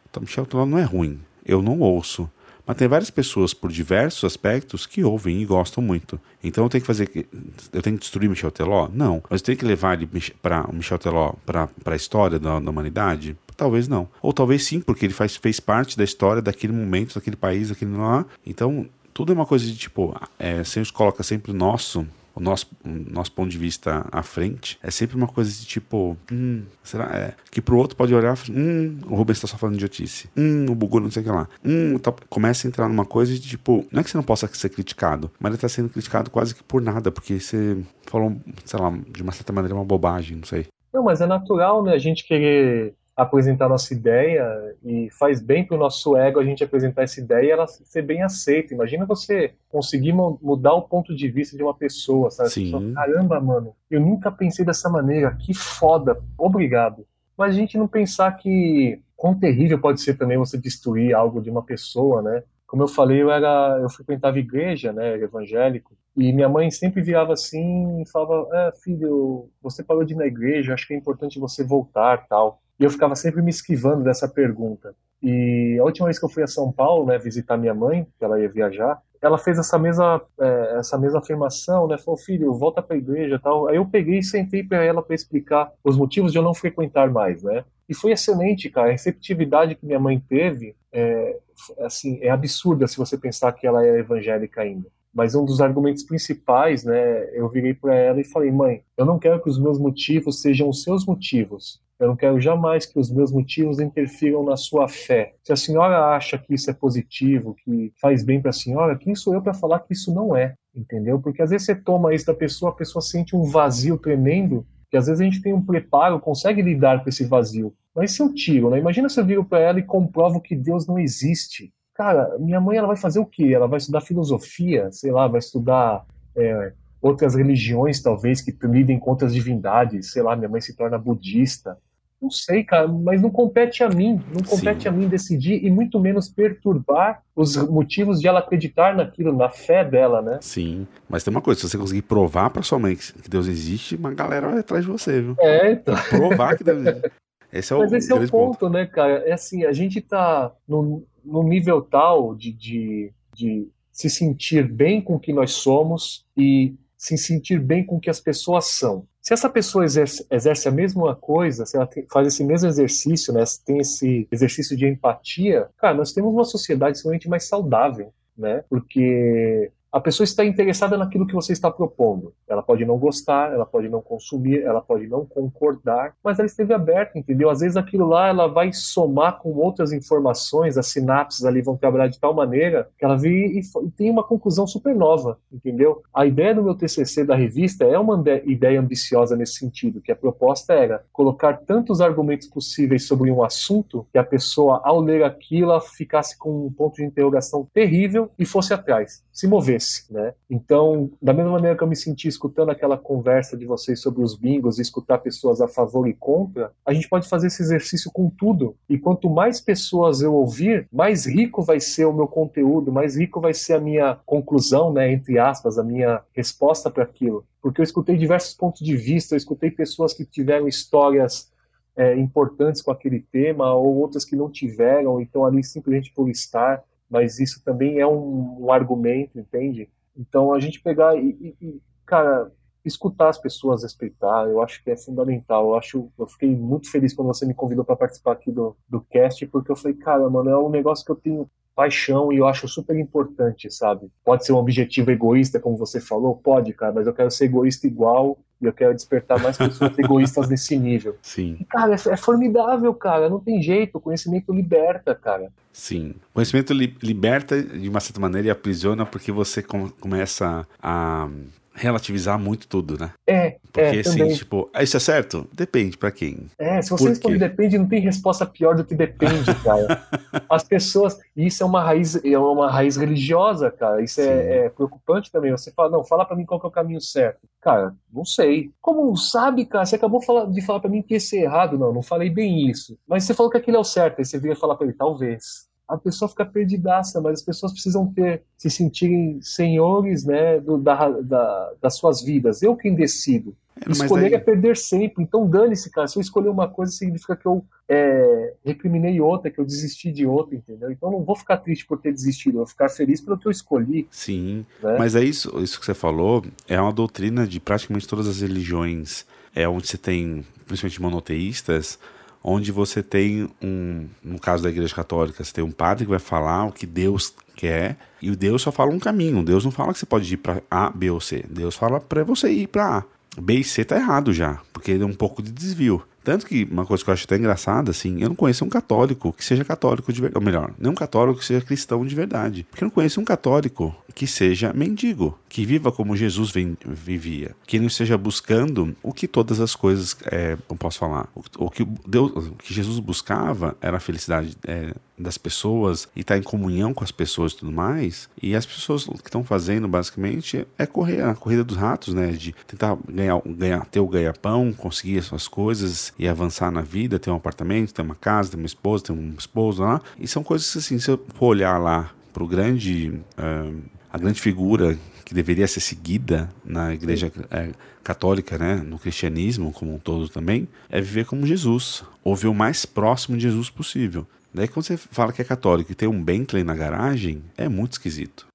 [0.10, 1.20] Então, Michel Teló não é ruim.
[1.46, 2.30] Eu não ouço.
[2.66, 6.20] Mas tem várias pessoas, por diversos aspectos, que ouvem e gostam muito.
[6.42, 7.28] Então eu tenho que fazer.
[7.74, 8.88] Eu tenho que destruir Michel Teló?
[8.94, 9.22] Não.
[9.30, 10.10] Mas eu tenho que levar ele
[10.42, 13.38] para o Michel Teló para a história da, da, humanidade?
[13.58, 14.08] Talvez não.
[14.22, 17.96] Ou talvez sim, porque ele faz, fez parte da história daquele momento, daquele país, daquele
[17.98, 18.26] lá.
[18.46, 20.16] Então, tudo é uma coisa de tipo.
[20.40, 24.06] É, se a gente coloca sempre o nosso o nosso, o nosso ponto de vista
[24.12, 27.06] à frente é sempre uma coisa de tipo, hum, será?
[27.16, 30.76] É, que pro outro pode olhar, hum, o Rubens está só falando idiotice, hum, o
[30.76, 33.86] Bugu não sei o que lá, hum, tá, começa a entrar numa coisa de tipo,
[33.92, 36.64] não é que você não possa ser criticado, mas ele está sendo criticado quase que
[36.64, 37.78] por nada, porque você
[38.08, 40.66] falou, sei lá, de uma certa maneira uma bobagem, não sei.
[40.94, 45.76] Não, mas é natural, né, a gente querer apresentar nossa ideia e faz bem para
[45.76, 48.74] o nosso ego a gente apresentar essa ideia e ela ser bem aceita.
[48.74, 52.50] Imagina você conseguir mudar o ponto de vista de uma pessoa, sabe?
[52.50, 52.64] Sim.
[52.66, 57.06] Pessoa, Caramba, mano, eu nunca pensei dessa maneira, que foda, obrigado.
[57.38, 61.50] Mas a gente não pensar que quão terrível pode ser também você destruir algo de
[61.50, 62.44] uma pessoa, né?
[62.66, 67.34] Como eu falei, eu era, eu frequentava igreja, né, evangélico, e minha mãe sempre virava
[67.34, 71.40] assim e falava: é, filho, você parou de ir na igreja, acho que é importante
[71.40, 72.63] você voltar, tal.
[72.84, 74.94] E eu ficava sempre me esquivando dessa pergunta.
[75.22, 78.26] E a última vez que eu fui a São Paulo, né, visitar minha mãe, que
[78.26, 81.98] ela ia viajar, ela fez essa mesma, é, essa mesma afirmação, né?
[81.98, 83.70] Falou, filho, volta para a igreja tal.
[83.70, 87.10] Aí eu peguei e sentei para ela para explicar os motivos de eu não frequentar
[87.10, 87.64] mais, né?
[87.88, 88.90] E foi excelente, cara.
[88.90, 91.40] A receptividade que minha mãe teve, é,
[91.80, 94.90] assim, é absurda se você pensar que ela é evangélica ainda.
[95.14, 99.18] Mas um dos argumentos principais, né, eu virei para ela e falei, mãe, eu não
[99.18, 101.83] quero que os meus motivos sejam os seus motivos.
[102.00, 105.36] Eu não quero jamais que os meus motivos interfiram na sua fé.
[105.44, 109.16] Se a senhora acha que isso é positivo, que faz bem para a senhora, quem
[109.16, 110.56] sou eu para falar que isso não é?
[110.76, 111.20] Entendeu?
[111.20, 114.98] Porque às vezes você toma isso da pessoa, a pessoa sente um vazio tremendo, que
[114.98, 117.74] às vezes a gente tem um preparo, consegue lidar com esse vazio.
[117.96, 118.80] Mas se eu tiro, né?
[118.80, 121.72] Imagina se eu viro para ela e comprovo que Deus não existe.
[121.94, 123.52] Cara, minha mãe ela vai fazer o quê?
[123.54, 126.04] Ela vai estudar filosofia, sei lá, vai estudar
[126.36, 126.74] é,
[127.04, 130.12] outras religiões, talvez, que lidem com outras divindades.
[130.12, 131.78] Sei lá, minha mãe se torna budista.
[132.22, 134.88] Não sei, cara, mas não compete a mim, não compete Sim.
[134.88, 139.84] a mim decidir e muito menos perturbar os motivos de ela acreditar naquilo, na fé
[139.84, 140.38] dela, né?
[140.40, 143.98] Sim, mas tem uma coisa, se você conseguir provar para sua mãe que Deus existe,
[143.98, 145.36] uma galera vai atrás de você, viu?
[145.38, 145.94] É, então.
[146.10, 147.12] Provar que Deus existe.
[147.52, 149.16] Esse é o, mas esse é o ponto, ponto, né, cara?
[149.28, 155.02] É assim, a gente tá num, num nível tal de, de, de se sentir bem
[155.02, 156.74] com o que nós somos e
[157.04, 159.06] se sentir bem com o que as pessoas são.
[159.22, 163.34] Se essa pessoa exerce, exerce a mesma coisa, se ela tem, faz esse mesmo exercício,
[163.34, 168.64] né, tem esse exercício de empatia, cara, nós temos uma sociedade extremamente mais saudável, né?
[168.70, 172.34] Porque a pessoa está interessada naquilo que você está propondo.
[172.50, 176.74] Ela pode não gostar, ela pode não consumir, ela pode não concordar, mas ela esteve
[176.74, 177.48] aberta, entendeu?
[177.48, 182.08] Às vezes aquilo lá ela vai somar com outras informações, as sinapses ali vão quebrar
[182.08, 186.02] de tal maneira que ela vê e, e tem uma conclusão super nova, entendeu?
[186.12, 190.16] A ideia do meu TCC da revista é uma ideia ambiciosa nesse sentido, que a
[190.16, 195.80] proposta era colocar tantos argumentos possíveis sobre um assunto que a pessoa, ao ler aquilo,
[195.80, 200.34] ficasse com um ponto de interrogação terrível e fosse atrás, se movesse né?
[200.50, 204.36] Então, da mesma maneira que eu me senti escutando aquela conversa de vocês sobre os
[204.36, 208.30] bingos e escutar pessoas a favor e contra, a gente pode fazer esse exercício com
[208.30, 208.76] tudo.
[208.90, 213.40] E quanto mais pessoas eu ouvir, mais rico vai ser o meu conteúdo, mais rico
[213.40, 217.46] vai ser a minha conclusão, né, entre aspas, a minha resposta para aquilo.
[217.62, 221.52] Porque eu escutei diversos pontos de vista, eu escutei pessoas que tiveram histórias
[221.96, 226.84] é, importantes com aquele tema, ou outras que não tiveram, então ali simplesmente por estar
[227.14, 229.88] mas isso também é um, um argumento, entende?
[230.18, 232.52] Então a gente pegar e, e, cara,
[232.84, 235.70] escutar as pessoas, respeitar, eu acho que é fundamental.
[235.70, 239.00] Eu acho, eu fiquei muito feliz quando você me convidou para participar aqui do, do
[239.00, 242.48] cast, porque eu falei, cara, mano, é um negócio que eu tenho paixão e eu
[242.48, 244.10] acho super importante, sabe?
[244.24, 247.88] Pode ser um objetivo egoísta, como você falou, pode, cara, mas eu quero ser egoísta
[247.88, 251.18] igual e eu quero despertar mais pessoas egoístas nesse nível.
[251.22, 251.58] Sim.
[251.60, 255.52] E, cara, é, é, formidável, cara, não tem jeito, o conhecimento liberta, cara.
[255.72, 256.16] Sim.
[256.32, 261.28] O conhecimento li liberta de uma certa maneira e aprisiona porque você com começa a
[261.74, 263.12] relativizar muito tudo, né?
[263.28, 264.36] É, Porque é, assim, também.
[264.36, 265.48] tipo, isso é certo?
[265.54, 266.48] Depende pra quem.
[266.58, 270.08] É, se você responde depende, não tem resposta pior do que depende, cara.
[270.50, 274.02] As pessoas, e isso é uma raiz, é uma raiz religiosa, cara.
[274.02, 275.52] Isso é, é, preocupante também.
[275.52, 277.40] Você fala, não, fala para mim qual é o caminho certo.
[277.62, 278.72] Cara, não sei.
[278.82, 279.86] Como não sabe, cara?
[279.86, 280.22] Você acabou
[280.52, 282.98] de falar para mim que esse é errado, não, não falei bem isso.
[283.08, 285.73] Mas você falou que aquilo é o certo, aí você vira falar para ele, talvez
[285.88, 291.10] a pessoa fica perdidaça, mas as pessoas precisam ter, se sentirem senhores né, do, da,
[291.10, 292.62] da, das suas vidas.
[292.62, 293.56] Eu quem decido.
[293.86, 294.34] É, escolher aí...
[294.34, 295.24] é perder sempre.
[295.24, 296.08] Então dane-se, cara.
[296.08, 300.26] Se eu escolher uma coisa, significa que eu é, recriminei outra, que eu desisti de
[300.26, 300.92] outra, entendeu?
[300.92, 303.52] Então não vou ficar triste por ter desistido, eu vou ficar feliz pelo que eu
[303.52, 304.08] escolhi.
[304.10, 304.66] Sim.
[304.82, 304.96] Né?
[304.98, 309.26] Mas é isso, isso que você falou, é uma doutrina de praticamente todas as religiões.
[309.56, 312.00] É onde você tem, principalmente monoteístas,
[312.44, 316.20] onde você tem um, no caso da Igreja Católica, você tem um padre que vai
[316.20, 319.44] falar o que Deus quer e o Deus só fala um caminho.
[319.44, 321.46] Deus não fala que você pode ir para A, B ou C.
[321.50, 323.04] Deus fala para você ir para A.
[323.42, 326.04] B e C tá errado já, porque é um pouco de desvio.
[326.24, 329.34] Tanto que uma coisa que eu acho até engraçada, assim, eu não conheço um católico
[329.34, 330.40] que seja católico de verdade.
[330.40, 332.66] Ou melhor, nem um católico que seja cristão de verdade.
[332.70, 336.52] Porque eu não conheço um católico que seja mendigo, que viva como Jesus
[336.86, 337.56] vivia.
[337.66, 341.70] Que não esteja buscando o que todas as coisas, é, eu posso falar, o, o,
[341.70, 346.40] que Deus, o que Jesus buscava era a felicidade é, das pessoas e estar tá
[346.40, 348.30] em comunhão com as pessoas e tudo mais.
[348.42, 352.32] E as pessoas que estão fazendo, basicamente, é correr a corrida dos ratos, né?
[352.32, 357.20] De tentar ganhar, ganhar ter o ganha-pão, conseguir as suas coisas e avançar na vida,
[357.20, 360.02] ter um apartamento, ter uma casa, ter uma esposa, ter um esposo lá.
[360.20, 364.18] E são coisas que, assim, se eu for olhar lá para o grande, uh, a
[364.18, 367.72] grande figura que deveria ser seguida na igreja é,
[368.04, 372.54] católica, né, no cristianismo como um todo também, é viver como Jesus, ou ver o
[372.54, 374.28] mais próximo de Jesus possível.
[374.54, 377.94] Daí quando você fala que é católico e tem um Bentley na garagem, é muito
[377.94, 378.46] esquisito.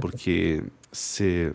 [0.00, 0.62] Porque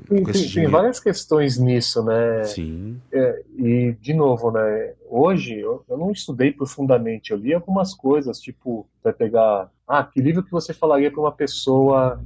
[0.07, 2.43] Tem, tem, tem, várias questões nisso, né?
[2.45, 3.01] Sim.
[3.11, 4.93] É, e, de novo, né?
[5.09, 9.69] Hoje eu, eu, não estudei profundamente, eu li algumas coisas, tipo, vai pegar.
[9.87, 12.21] Ah, que livro que você falaria para uma pessoa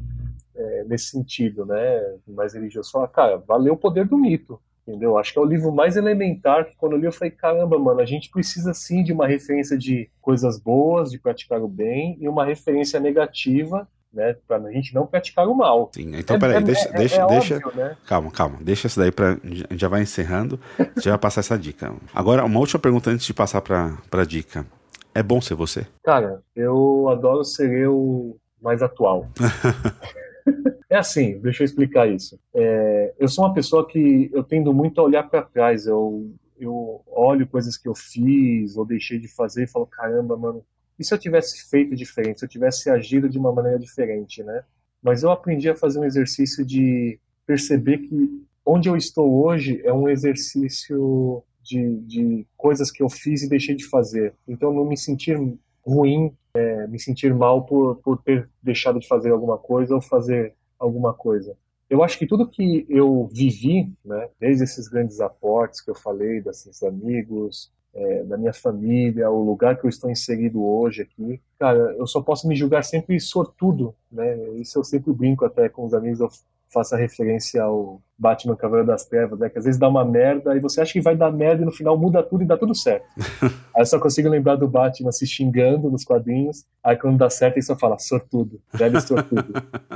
[0.55, 2.16] é, nesse sentido, né?
[2.28, 2.91] Mais religioso?
[2.91, 4.60] Fala, cara, valeu o poder do mito.
[4.88, 5.20] Entendeu?
[5.20, 7.99] Acho que é o livro mais elementar que quando eu li eu falei, caramba, mano,
[7.99, 12.28] a gente precisa sim de uma referência de coisas boas, de praticar o bem, e
[12.28, 14.36] uma referência negativa né?
[14.47, 15.89] Pra a gente não praticar o mal.
[15.93, 17.55] Sim, então é, peraí, é, deixa, é, deixa, é deixa.
[17.57, 17.97] Óbvio, né?
[18.05, 19.38] Calma, calma, deixa isso daí pra.
[19.43, 20.60] A gente já vai encerrando,
[20.97, 21.93] já vai passar essa dica.
[22.14, 24.66] Agora, uma última pergunta antes de passar pra, pra dica.
[25.14, 25.88] É bom ser você?
[26.03, 29.28] Cara, eu adoro ser eu mais atual.
[30.89, 32.39] é assim, deixa eu explicar isso.
[32.53, 35.88] É, eu sou uma pessoa que eu tendo muito a olhar para trás.
[35.88, 40.64] Eu, eu olho coisas que eu fiz ou deixei de fazer e falo, caramba, mano,
[41.00, 44.64] e se eu tivesse feito diferente, se eu tivesse agido de uma maneira diferente, né?
[45.02, 49.93] Mas eu aprendi a fazer um exercício de perceber que onde eu estou hoje é
[49.93, 54.34] um exercício de, de coisas que eu fiz e deixei de fazer.
[54.47, 55.39] Então, não me sentir
[55.86, 60.54] ruim, é, me sentir mal por, por ter deixado de fazer alguma coisa ou fazer
[60.78, 61.56] alguma coisa.
[61.89, 66.41] Eu acho que tudo que eu vivi, né, desde esses grandes aportes que eu falei,
[66.41, 71.41] desses amigos, é, da minha família, o lugar que eu estou inserido hoje aqui.
[71.60, 74.38] Cara, eu só posso me julgar sempre sortudo, né?
[74.56, 76.30] Isso eu sempre brinco até com os amigos, eu
[76.70, 79.50] faço a referência ao Batman Cavaleiro das Trevas, né?
[79.50, 81.72] Que às vezes dá uma merda e você acha que vai dar merda e no
[81.72, 83.06] final muda tudo e dá tudo certo.
[83.76, 87.58] aí eu só consigo lembrar do Batman se xingando nos quadrinhos, aí quando dá certo
[87.58, 89.54] ele só fala sortudo, velho sortudo.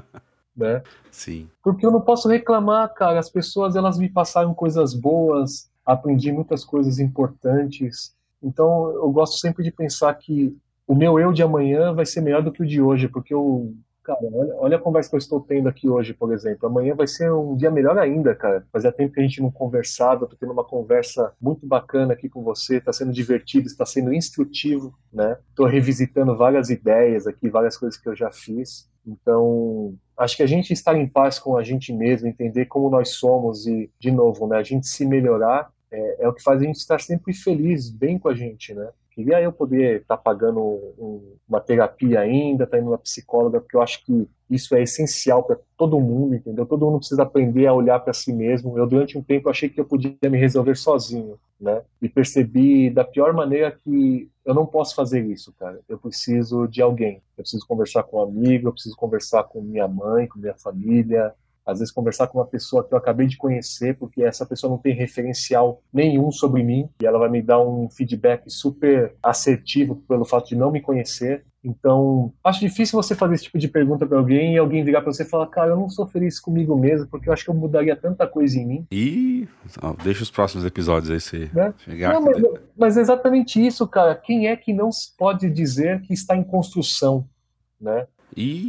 [0.56, 0.84] né?
[1.12, 1.49] Sim.
[1.64, 3.20] Porque eu não posso reclamar, cara.
[3.20, 8.15] As pessoas elas me passaram coisas boas, aprendi muitas coisas importantes.
[8.41, 10.55] Então, eu gosto sempre de pensar que
[10.86, 13.73] o meu eu de amanhã vai ser melhor do que o de hoje, porque eu,
[14.03, 16.67] cara, olha, olha a conversa que eu estou tendo aqui hoje, por exemplo.
[16.67, 18.65] Amanhã vai ser um dia melhor ainda, cara.
[18.71, 22.43] Fazia tempo que a gente não conversava, tô tendo uma conversa muito bacana aqui com
[22.43, 25.38] você, está sendo divertido, está sendo instrutivo, né?
[25.55, 28.89] Tô revisitando várias ideias aqui, várias coisas que eu já fiz.
[29.05, 33.11] Então, acho que a gente estar em paz com a gente mesmo, entender como nós
[33.15, 36.66] somos e, de novo, né, a gente se melhorar é, é, o que faz a
[36.66, 38.89] gente estar sempre feliz, bem com a gente, né?
[39.12, 43.62] Queria eu poder estar tá pagando um, uma terapia ainda, estar tá indo na psicóloga,
[43.62, 46.66] porque eu acho que isso é essencial para todo mundo, entendeu?
[46.66, 48.76] Todo mundo precisa aprender a olhar para si mesmo.
[48.76, 51.84] Eu, durante um tempo, achei que eu podia me resolver sozinho, né?
[52.02, 55.80] E percebi da pior maneira que eu não posso fazer isso, cara.
[55.88, 57.22] Eu preciso de alguém.
[57.38, 61.36] Eu preciso conversar com um amigo, eu preciso conversar com minha mãe, com minha família,
[61.66, 64.78] às vezes conversar com uma pessoa que eu acabei de conhecer, porque essa pessoa não
[64.78, 70.26] tem referencial nenhum sobre mim, e ela vai me dar um feedback super assertivo pelo
[70.26, 71.45] fato de não me conhecer.
[71.64, 75.14] Então, acho difícil você fazer esse tipo de pergunta para alguém e alguém virar para
[75.14, 77.55] você e falar, cara, eu não sou feliz comigo mesmo, porque eu acho que eu
[77.55, 78.88] mudaria tanta coisa em mim.
[78.91, 79.47] E
[80.03, 81.74] deixa os próximos episódios aí você né?
[81.78, 82.14] chegar.
[82.14, 82.43] Não, mas,
[82.78, 84.14] mas é exatamente isso, cara.
[84.14, 87.26] Quem é que não pode dizer que está em construção,
[87.80, 88.07] né?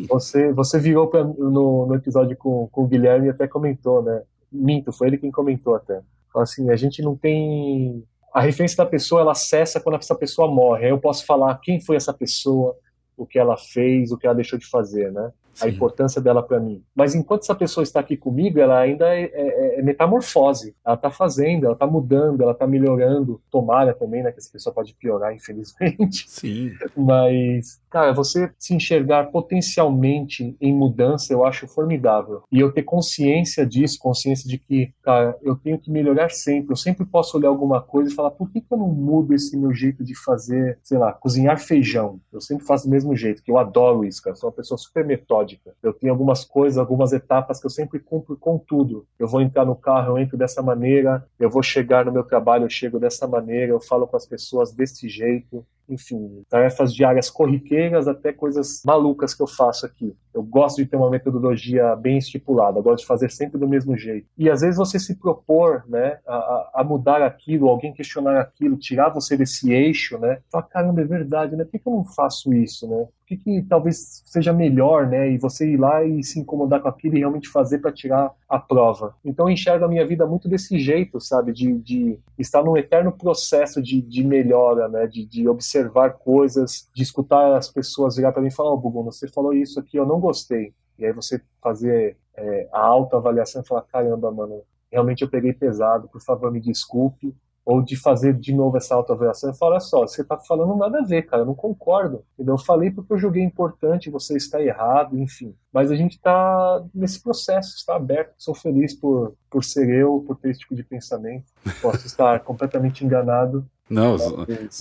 [0.09, 4.23] Você, você virou pra, no, no episódio com, com o Guilherme e até comentou, né?
[4.51, 6.01] Minto, foi ele quem comentou até.
[6.37, 8.05] Assim, a gente não tem.
[8.33, 10.87] A referência da pessoa ela cessa quando essa pessoa morre.
[10.87, 12.77] Aí eu posso falar quem foi essa pessoa,
[13.17, 15.33] o que ela fez, o que ela deixou de fazer, né?
[15.55, 15.67] Sim.
[15.67, 16.83] a importância dela para mim.
[16.95, 20.75] Mas enquanto essa pessoa está aqui comigo, ela ainda é, é, é metamorfose.
[20.85, 23.41] Ela está fazendo, ela está mudando, ela está melhorando.
[23.51, 24.33] Tomara também, né?
[24.33, 26.29] Que essa pessoa pode piorar, infelizmente.
[26.29, 26.73] Sim.
[26.97, 32.43] Mas, cara, você se enxergar potencialmente em mudança, eu acho formidável.
[32.51, 36.73] E eu ter consciência disso, consciência de que, cara, eu tenho que melhorar sempre.
[36.73, 39.57] Eu sempre posso olhar alguma coisa e falar, por que, que eu não mudo esse
[39.57, 42.19] meu jeito de fazer, sei lá, cozinhar feijão?
[42.33, 44.35] Eu sempre faço do mesmo jeito, que eu adoro isso, cara.
[44.35, 45.73] Sou uma pessoa super metódica.
[45.81, 49.07] Eu tenho algumas coisas, algumas etapas que eu sempre cumpro com tudo.
[49.21, 52.65] Eu vou entrar no carro, eu entro dessa maneira, eu vou chegar no meu trabalho,
[52.65, 58.09] eu chego dessa maneira, eu falo com as pessoas desse jeito enfim, tarefas diárias corriqueiras
[58.09, 60.15] até coisas malucas que eu faço aqui.
[60.33, 64.27] Eu gosto de ter uma metodologia bem estipulada, gosto de fazer sempre do mesmo jeito.
[64.37, 69.11] E às vezes você se propor, né, a, a mudar aquilo, alguém questionar aquilo, tirar
[69.11, 72.89] você desse eixo, né, falar, caramba, é verdade, né, por que, eu não faço isso,
[72.89, 73.07] né?
[73.37, 77.17] Que, que talvez seja melhor, né, e você ir lá e se incomodar com aquilo
[77.17, 79.15] e realmente fazer para tirar a prova?
[79.25, 83.13] Então eu enxergo a minha vida muito desse jeito, sabe, de, de estar num eterno
[83.13, 88.43] processo de, de melhora, né, de, de observar coisas, de escutar as pessoas virar para
[88.43, 90.73] mim e falar: Ó, oh, você falou isso aqui, eu não gostei.
[90.99, 96.09] E aí você fazer é, a autoavaliação e falar: caramba, mano, realmente eu peguei pesado,
[96.09, 100.01] por favor, me desculpe ou de fazer de novo essa autoavaliação e falar, olha só,
[100.01, 102.25] você está falando nada a ver, cara, eu não concordo.
[102.35, 102.55] Entendeu?
[102.55, 105.55] Eu falei porque eu joguei importante, você está errado, enfim.
[105.73, 110.37] Mas a gente está nesse processo, está aberto, sou feliz por, por ser eu, por
[110.37, 111.47] ter esse tipo de pensamento.
[111.81, 114.17] Posso estar completamente enganado, não,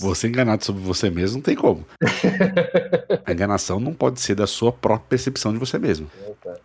[0.00, 1.84] você enganado sobre você mesmo não tem como.
[3.24, 6.10] a enganação não pode ser da sua própria percepção de você mesmo.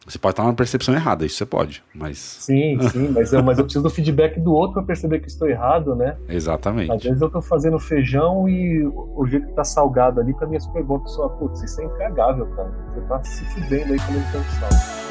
[0.05, 2.17] Você pode estar numa percepção errada, isso você pode, mas.
[2.17, 5.49] Sim, sim, mas eu, mas eu preciso do feedback do outro para perceber que estou
[5.49, 6.17] errado, né?
[6.27, 6.91] Exatamente.
[6.91, 10.57] Às vezes eu estou fazendo feijão e o jeito que está salgado ali, para mim,
[10.57, 12.71] as perguntas são, putz, isso é intragável, cara.
[12.93, 15.09] Você está se fudendo aí comendo tanto sal.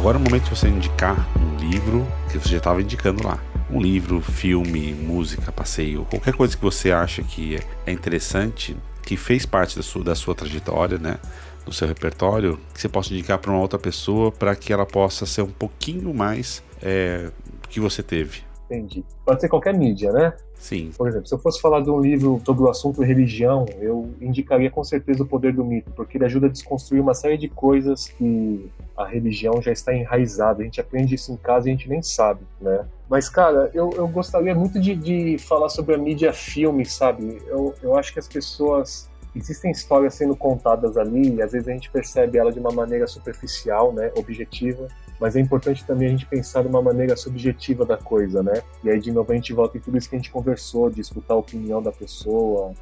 [0.00, 3.38] Agora é o momento de você indicar um livro que você já estava indicando lá.
[3.70, 9.46] Um livro, filme, música, passeio, qualquer coisa que você acha que é interessante, que fez
[9.46, 11.18] parte da sua, da sua trajetória, né?
[11.64, 15.26] Do seu repertório, que você possa indicar para uma outra pessoa para que ela possa
[15.26, 17.30] ser um pouquinho mais é,
[17.68, 18.42] que você teve.
[18.66, 19.04] Entendi.
[19.24, 20.32] Pode ser qualquer mídia, né?
[20.60, 20.90] Sim.
[20.96, 24.70] Por exemplo, se eu fosse falar de um livro sobre o assunto religião, eu indicaria
[24.70, 28.08] com certeza o Poder do Mito, porque ele ajuda a desconstruir uma série de coisas
[28.08, 30.60] que a religião já está enraizada.
[30.60, 32.84] A gente aprende isso em casa e a gente nem sabe, né?
[33.08, 37.42] Mas, cara, eu, eu gostaria muito de, de falar sobre a mídia filme, sabe?
[37.46, 41.72] Eu, eu acho que as pessoas existem histórias sendo contadas ali e às vezes a
[41.72, 44.88] gente percebe ela de uma maneira superficial, né, objetiva,
[45.20, 48.62] mas é importante também a gente pensar de uma maneira subjetiva da coisa, né?
[48.82, 51.02] E aí, de novo, a gente volta em tudo isso que a gente conversou, de
[51.02, 52.72] escutar a opinião da pessoa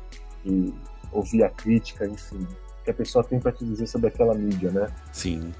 [0.45, 0.73] e
[1.11, 2.47] ouvir a crítica, enfim,
[2.85, 4.87] que a pessoa tem para te dizer sobre aquela mídia, né?
[5.13, 5.53] Sim.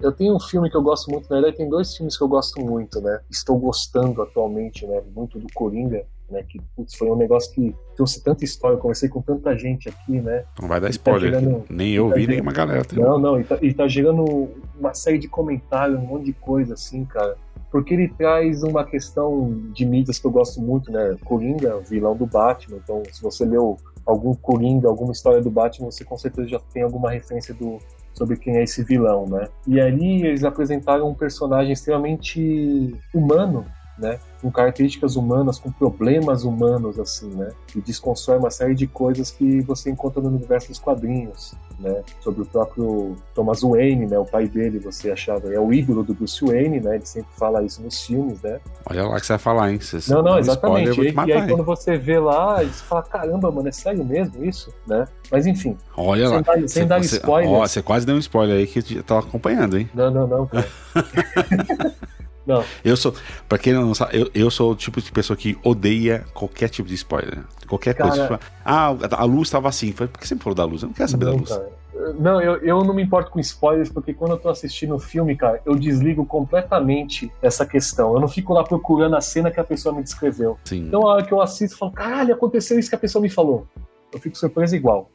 [0.00, 2.28] Eu tenho um filme que eu gosto muito, na verdade tem dois filmes que eu
[2.28, 3.20] gosto muito, né?
[3.30, 5.02] Estou gostando atualmente, né?
[5.14, 6.42] Muito do Coringa, né?
[6.42, 10.20] Que putz, foi um negócio que trouxe tanta história, eu conversei com tanta gente aqui,
[10.20, 10.44] né?
[10.60, 12.84] Não vai dar tá spoiler, tá gerando, nem eu tá vi, nem uma galera.
[12.84, 12.98] Tem...
[12.98, 14.48] Não, não, e tá, e tá gerando
[14.78, 17.36] uma série de comentários, um monte de coisa assim, cara.
[17.70, 21.16] Porque ele traz uma questão de mídias que eu gosto muito, né?
[21.24, 26.04] Coringa, vilão do Batman, então se você leu algum Coringa, alguma história do Batman, você
[26.04, 27.78] com certeza já tem alguma referência do,
[28.14, 29.48] sobre quem é esse vilão, né?
[29.66, 33.66] E ali eles apresentaram um personagem extremamente humano,
[33.98, 34.18] né?
[34.40, 37.50] Com características humanas, com problemas humanos, assim, né?
[37.74, 42.02] E desconstrói uma série de coisas que você encontra no universo dos quadrinhos, né?
[42.20, 44.18] Sobre o próprio Thomas Wayne, né?
[44.18, 46.96] O pai dele, você achava, é o ídolo do Bruce Wayne, né?
[46.96, 48.60] Ele sempre fala isso nos filmes, né?
[48.86, 49.78] Olha lá que você vai falar, hein?
[49.80, 50.90] Você não, não, exatamente.
[50.90, 54.44] Spoiler, e, e, aí quando você vê lá, você fala, caramba, mano, é sério mesmo
[54.44, 55.06] isso, né?
[55.30, 55.76] Mas enfim.
[55.96, 56.42] Olha sem lá.
[56.42, 57.50] Dar, sem você, dar spoiler.
[57.50, 59.88] Ó, você quase deu um spoiler aí que eu tava acompanhando, hein?
[59.94, 60.66] Não, não, não, cara.
[62.46, 62.62] Não.
[62.84, 63.14] Eu sou,
[63.48, 66.88] pra quem não sabe, eu, eu sou o tipo de pessoa que odeia qualquer tipo
[66.88, 67.44] de spoiler.
[67.66, 68.40] Qualquer Cara, coisa.
[68.64, 69.92] ah, a luz estava assim.
[69.92, 70.82] Por que sempre falou da luz?
[70.82, 71.50] Eu não quero saber não, da luz.
[71.50, 71.84] Cara.
[72.18, 75.36] Não, eu, eu não me importo com spoilers, porque quando eu tô assistindo o filme,
[75.36, 78.14] cara, eu desligo completamente essa questão.
[78.14, 80.58] Eu não fico lá procurando a cena que a pessoa me descreveu.
[80.64, 80.86] Sim.
[80.88, 83.30] Então, a hora que eu assisto, eu falo, caralho, aconteceu isso que a pessoa me
[83.30, 83.66] falou.
[84.12, 85.08] Eu fico surpreso igual.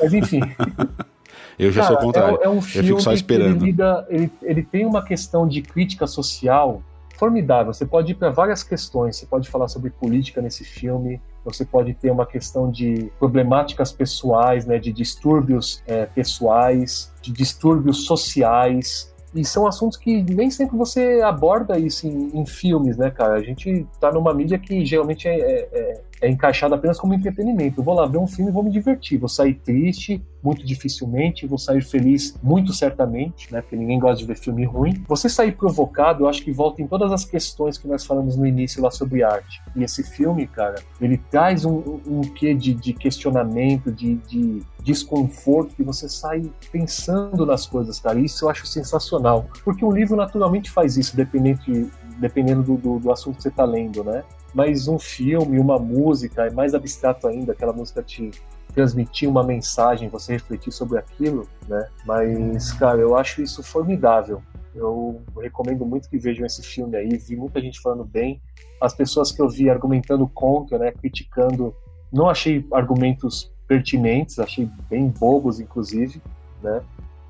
[0.00, 0.40] Mas enfim.
[1.58, 2.38] Eu já Cara, sou o contrário.
[2.42, 3.62] É, é um filme eu fico só esperando.
[3.62, 6.82] Ele, lida, ele, ele tem uma questão de crítica social
[7.16, 7.72] formidável.
[7.72, 9.16] Você pode ir para várias questões.
[9.16, 11.20] Você pode falar sobre política nesse filme.
[11.44, 18.06] Você pode ter uma questão de problemáticas pessoais, né, de distúrbios é, pessoais, de distúrbios
[18.06, 19.12] sociais.
[19.34, 23.34] E são assuntos que nem sempre você aborda isso em, em filmes, né, cara?
[23.34, 27.80] A gente tá numa mídia que geralmente é, é, é encaixado apenas como entretenimento.
[27.80, 29.18] Eu vou lá ver um filme e vou me divertir.
[29.18, 33.60] Vou sair triste, muito dificilmente, vou sair feliz, muito certamente, né?
[33.60, 35.04] Porque ninguém gosta de ver filme ruim.
[35.06, 38.46] Você sair provocado, eu acho que volta em todas as questões que nós falamos no
[38.46, 39.62] início lá sobre arte.
[39.76, 45.74] E esse filme, cara, ele traz um, um, quê de, de questionamento, de, de desconforto,
[45.74, 48.18] que você sai pensando nas coisas, cara.
[48.18, 49.46] Isso eu acho sensacional.
[49.62, 53.48] Porque um livro naturalmente faz isso, dependendo, de, dependendo do, do, do assunto que você
[53.48, 54.22] está lendo, né?
[54.54, 58.30] Mas um filme, uma música, é mais abstrato ainda, aquela música te
[58.72, 61.88] transmitir uma mensagem, você refletir sobre aquilo, né?
[62.04, 64.42] Mas, cara, eu acho isso formidável.
[64.74, 67.16] Eu recomendo muito que vejam esse filme aí.
[67.16, 68.40] Vi muita gente falando bem.
[68.80, 71.74] As pessoas que eu vi argumentando contra, né, criticando,
[72.12, 76.20] não achei argumentos pertinentes, achei bem bobos, inclusive,
[76.62, 76.82] né?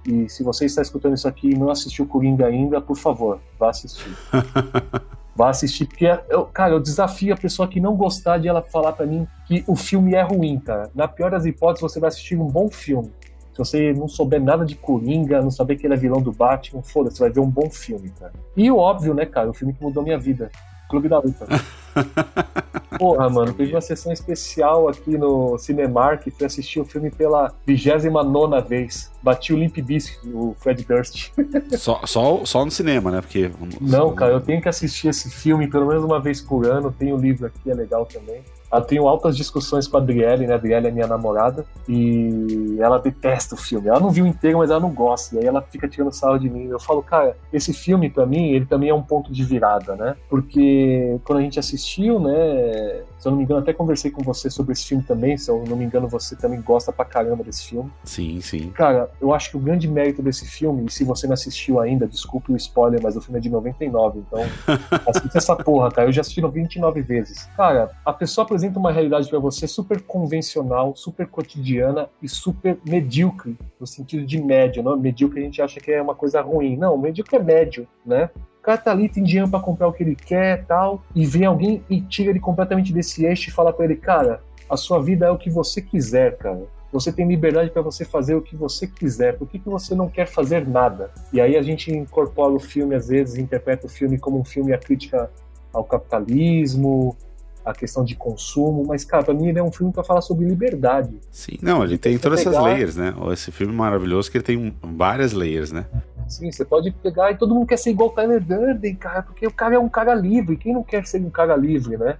[0.06, 3.70] E se você está escutando isso aqui e não assistiu Coringa ainda, por favor, vá
[3.70, 4.14] assistir.
[5.36, 8.92] Vá assistir, porque, eu, cara, eu desafio a pessoa que não gostar de ela falar
[8.92, 10.90] para mim que o filme é ruim, cara.
[10.94, 13.10] Na pior das hipóteses, você vai assistir um bom filme.
[13.52, 16.82] Se você não souber nada de Coringa, não saber que ele é vilão do Batman,
[16.82, 18.32] foda-se, vai ver um bom filme, cara.
[18.56, 20.50] E o óbvio, né, cara, o filme que mudou minha vida.
[20.94, 21.46] Clube da Luta.
[22.98, 28.60] Porra, mano, teve uma sessão especial aqui no Cinemark, fui assistir o filme pela 29
[28.68, 29.10] vez.
[29.20, 31.32] Bati o Limp Bizkit, o Fred Durst.
[31.76, 33.20] Só, só, só no cinema, né?
[33.20, 33.50] Porque.
[33.80, 36.92] Não, cara, eu tenho que assistir esse filme pelo menos uma vez por ano.
[36.96, 38.42] Tem o livro aqui, é legal também.
[38.76, 40.54] Eu tenho altas discussões com a Adriele, né?
[40.54, 43.88] A Adriele é minha namorada e ela detesta o filme.
[43.88, 45.36] Ela não viu inteiro, mas ela não gosta.
[45.36, 46.68] E aí ela fica tirando sarro de mim.
[46.68, 50.16] Eu falo, cara, esse filme para mim, ele também é um ponto de virada, né?
[50.28, 53.02] Porque quando a gente assistiu, né?
[53.18, 55.36] Se eu não me engano, até conversei com você sobre esse filme também.
[55.36, 57.90] Se eu não me engano, você também gosta pra caramba desse filme.
[58.04, 58.70] Sim, sim.
[58.70, 62.06] Cara, eu acho que o grande mérito desse filme, e se você não assistiu ainda,
[62.06, 64.40] desculpe o spoiler, mas o filme é de 99, então
[65.08, 66.08] assista essa porra, cara.
[66.08, 67.48] Eu já assisti 29 vezes.
[67.56, 72.78] Cara, a pessoa, por apresenta uma realidade para você super convencional, super cotidiana e super
[72.86, 74.82] medíocre, no sentido de médio.
[74.82, 74.96] Não?
[74.96, 76.76] Medíocre a gente acha que é uma coisa ruim.
[76.76, 78.30] Não, medíocre é médio, né?
[78.60, 81.44] O cara tá ali, tem dinheiro para comprar o que ele quer tal, e vem
[81.44, 85.26] alguém e tira ele completamente desse eixo e fala para ele, cara, a sua vida
[85.26, 86.62] é o que você quiser, cara.
[86.90, 89.36] Você tem liberdade para você fazer o que você quiser.
[89.36, 91.10] Por que, que você não quer fazer nada?
[91.32, 94.72] E aí a gente incorpora o filme, às vezes, interpreta o filme como um filme
[94.72, 95.28] a crítica
[95.72, 97.16] ao capitalismo,
[97.64, 100.46] a questão de consumo, mas, cara, pra mim ele é um filme para falar sobre
[100.46, 101.18] liberdade.
[101.30, 102.50] Sim, não, ele tem todas pegar...
[102.50, 103.14] essas layers, né?
[103.32, 105.86] Esse filme maravilhoso que ele tem várias layers, né?
[106.28, 109.46] Sim, você pode pegar e todo mundo quer ser igual o Tyler Durden, cara, porque
[109.46, 110.56] o cara é um cara livre.
[110.56, 112.16] Quem não quer ser um cara livre, né?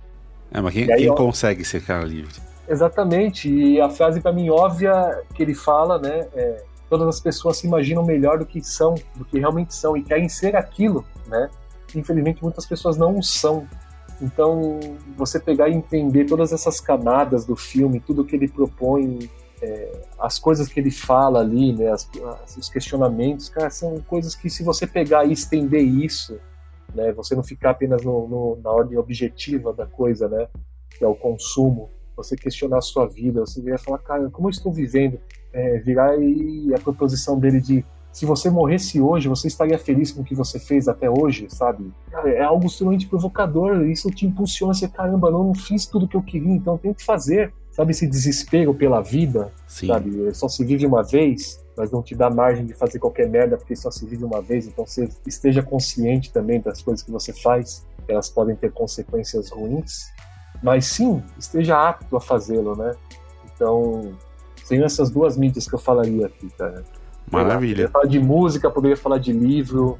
[0.51, 2.35] É, mas quem, aí, quem ó, consegue ser cara livre?
[2.67, 7.59] Exatamente, e a frase para mim óbvia que ele fala, né, é, todas as pessoas
[7.59, 11.51] se imaginam melhor do que são, do que realmente são, e querem ser aquilo, né?
[11.95, 13.67] Infelizmente muitas pessoas não são,
[14.21, 14.81] então,
[15.17, 20.39] você pegar e entender todas essas camadas do filme, tudo que ele propõe, é, as
[20.39, 22.09] coisas que ele fala ali, né, as,
[22.43, 26.39] as, os questionamentos, cara, são coisas que se você pegar e estender isso,
[26.95, 30.49] né, você não ficar apenas no, no, na ordem objetiva da coisa, né,
[30.91, 34.51] que é o consumo, você questionar a sua vida, você virar falar, cara, como eu
[34.51, 35.19] estou vivendo?
[35.53, 37.85] É, virar e a proposição dele de
[38.15, 41.93] se você morresse hoje, você estaria feliz com o que você fez até hoje, sabe?
[42.12, 46.17] Cara, é algo extremamente provocador, isso te impulsiona, você, caramba, não, não fiz tudo que
[46.17, 47.53] eu queria, então tem que fazer.
[47.73, 49.89] Sabe esse desespero pela vida, Sim.
[49.89, 50.33] sabe?
[50.33, 53.75] Só se vive uma vez, mas não te dá margem de fazer qualquer merda porque
[53.75, 57.85] só se vive uma vez, então você esteja consciente também das coisas que você faz.
[58.07, 60.05] elas podem ter consequências ruins,
[60.62, 62.93] mas sim, esteja apto a fazê-lo, né?
[63.53, 64.12] Então,
[64.62, 66.85] seriam essas duas mídias que eu falaria aqui, cara.
[67.43, 67.89] Maravilha.
[67.89, 69.99] Poderia falar de música, poderia falar de livro,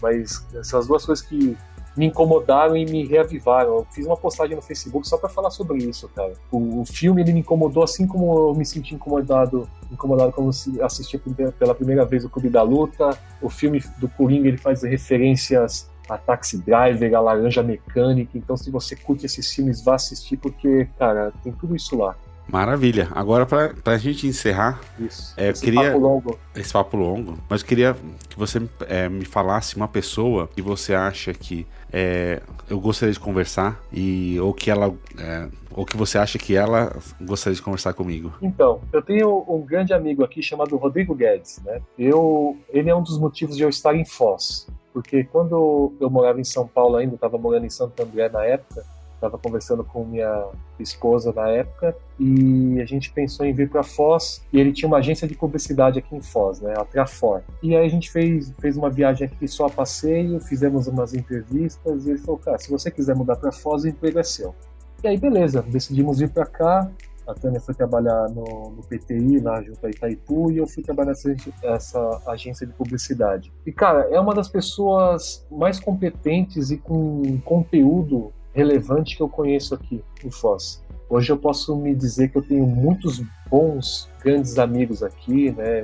[0.00, 1.56] mas essas duas coisas que
[1.96, 3.76] me incomodaram e me reavivaram.
[3.76, 6.34] Eu fiz uma postagem no Facebook só para falar sobre isso, cara.
[6.50, 10.50] O, o, filme ele me incomodou assim como eu me senti incomodado, incomodado quando
[10.82, 11.18] assisti
[11.58, 13.18] pela primeira vez o Clube da Luta.
[13.40, 18.36] O filme do Coringa ele faz referências a Taxi Driver, a Laranja Mecânica.
[18.36, 22.14] Então, se você curte esses filmes, vá assistir porque, cara, tem tudo isso lá.
[22.48, 23.08] Maravilha.
[23.12, 25.34] Agora, para a gente encerrar, Isso.
[25.36, 26.38] É, esse queria, papo longo.
[26.54, 27.38] Esse papo longo.
[27.48, 27.96] Mas eu queria
[28.28, 33.20] que você é, me falasse uma pessoa que você acha que é, eu gostaria de
[33.20, 37.92] conversar e ou que ela é, ou que você acha que ela gostaria de conversar
[37.92, 38.32] comigo.
[38.40, 41.80] Então, eu tenho um grande amigo aqui chamado Rodrigo Guedes, né?
[41.98, 46.40] Eu, ele é um dos motivos de eu estar em Foz, porque quando eu morava
[46.40, 48.84] em São Paulo ainda, estava morando em Santo André na época,
[49.16, 50.46] estava conversando com minha
[50.78, 54.98] esposa na época e a gente pensou em vir para Foz e ele tinha uma
[54.98, 57.42] agência de publicidade aqui em Foz, né, a Trafor.
[57.62, 62.06] E aí a gente fez, fez uma viagem aqui só a passeio, fizemos umas entrevistas
[62.06, 64.54] e ele falou, cara, se você quiser mudar para Foz, o emprego é seu.
[65.02, 66.90] E aí beleza, decidimos vir para cá.
[67.26, 71.08] A Tânia foi trabalhar no, no, PTI, lá junto a Itaipu, e eu fui trabalhar
[71.08, 73.52] nessa essa agência de publicidade.
[73.66, 79.74] E, cara, é uma das pessoas mais competentes e com conteúdo relevante que eu conheço
[79.74, 80.82] aqui em Foz.
[81.10, 85.82] Hoje eu posso me dizer que eu tenho muitos bons, grandes amigos aqui, né?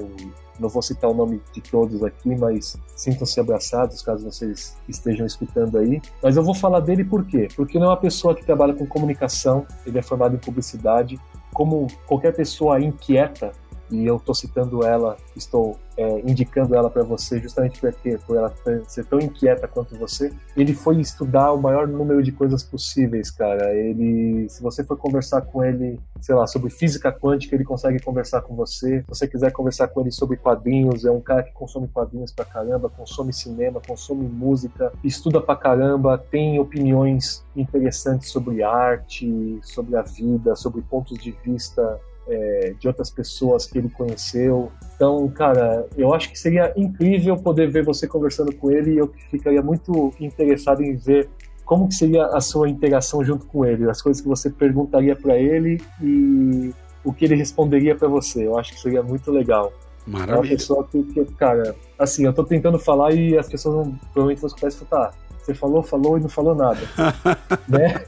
[0.59, 5.79] Não vou citar o nome de todos aqui, mas sintam-se abraçados caso vocês estejam escutando
[5.79, 6.01] aí.
[6.23, 7.47] Mas eu vou falar dele por quê?
[7.55, 11.20] Porque ele é uma pessoa que trabalha com comunicação, ele é formado em publicidade.
[11.53, 13.53] Como qualquer pessoa inquieta,
[13.93, 18.53] e eu estou citando ela, estou é, indicando ela para você justamente porque por ela
[18.88, 20.32] ser tão inquieta quanto você.
[20.57, 23.74] Ele foi estudar o maior número de coisas possíveis, cara.
[23.74, 28.40] Ele, se você for conversar com ele, sei lá, sobre física quântica, ele consegue conversar
[28.43, 29.01] com você.
[29.03, 32.45] Se você quiser conversar com ele sobre quadrinhos, é um cara que consome quadrinhos pra
[32.45, 40.03] caramba, consome cinema, consome música, estuda pra caramba, tem opiniões interessantes sobre arte, sobre a
[40.03, 44.70] vida, sobre pontos de vista é, de outras pessoas que ele conheceu.
[44.95, 49.12] Então, cara, eu acho que seria incrível poder ver você conversando com ele e eu
[49.31, 51.29] ficaria muito interessado em ver
[51.64, 55.37] como que seria a sua interação junto com ele, as coisas que você perguntaria para
[55.39, 56.73] ele e
[57.05, 58.47] o que ele responderia para você.
[58.47, 59.73] Eu acho que seria muito legal.
[60.07, 60.35] Maravilha.
[60.35, 63.95] É uma pessoa que, que, cara, assim, eu tô tentando falar e as pessoas não,
[64.12, 66.81] provavelmente vão escutar e falar, você falou, falou e não falou nada,
[67.68, 68.05] né?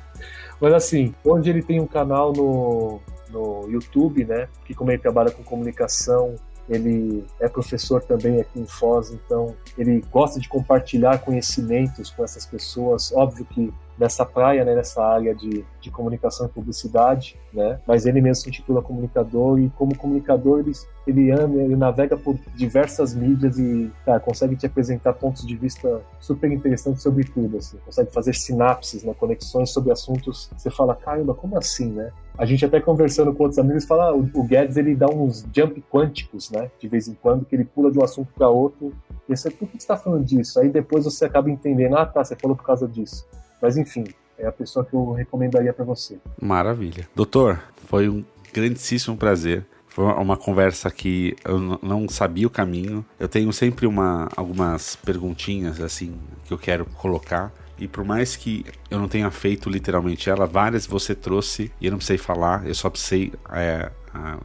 [0.61, 3.01] Mas assim, onde ele tem um canal no,
[3.35, 4.49] no YouTube, né?
[4.65, 6.37] Que como ele trabalha com comunicação,
[6.69, 12.47] ele é professor também aqui em Foz, então ele gosta de compartilhar conhecimentos com essas
[12.47, 13.13] pessoas.
[13.13, 17.79] Óbvio que nessa praia, né, nessa área de, de comunicação e publicidade, né?
[17.87, 20.73] Mas ele mesmo se intitula comunicador e como comunicador ele,
[21.07, 26.01] ele ama, ele navega por diversas mídias e cara, consegue te apresentar pontos de vista
[26.19, 27.77] super interessantes sobre tudo, assim.
[27.85, 30.51] Consegue fazer sinapses, né, conexões sobre assuntos.
[30.57, 32.11] Você fala, caramba, como assim, né?
[32.37, 35.83] A gente até conversando com outros amigos fala, ah, o Guedes ele dá uns jump
[35.91, 36.71] quânticos, né?
[36.81, 38.93] De vez em quando, que ele pula de um assunto para outro.
[39.29, 40.59] E você, por que você está falando disso?
[40.59, 43.25] Aí depois você acaba entendendo, ah, tá, você falou por causa disso.
[43.63, 44.05] Mas enfim,
[44.37, 46.19] é a pessoa que eu recomendaria para você.
[46.41, 47.09] Maravilha.
[47.15, 49.65] Doutor, foi um grandíssimo prazer.
[49.87, 53.05] Foi uma conversa que eu não sabia o caminho.
[53.19, 56.15] Eu tenho sempre uma, algumas perguntinhas assim
[56.45, 57.53] que eu quero colocar.
[57.79, 61.91] E por mais que eu não tenha feito literalmente ela, várias você trouxe e eu
[61.91, 63.91] não precisei falar, eu só precisei é,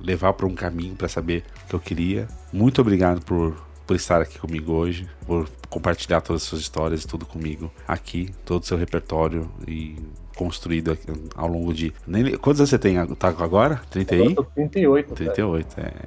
[0.01, 2.27] levar para um caminho para saber o que eu queria.
[2.51, 3.55] Muito obrigado por
[3.89, 8.29] por estar aqui comigo hoje, por compartilhar todas as suas histórias e tudo comigo aqui,
[8.45, 9.95] todo o seu repertório e
[10.35, 10.95] construído
[11.35, 11.91] ao longo de.
[12.05, 12.37] Nem...
[12.37, 13.03] Quantos anos você tem?
[13.15, 13.81] Tá agora?
[13.89, 14.25] 30 aí?
[14.25, 15.15] Eu tô 38.
[15.15, 15.87] 38, cara.
[15.87, 16.05] é.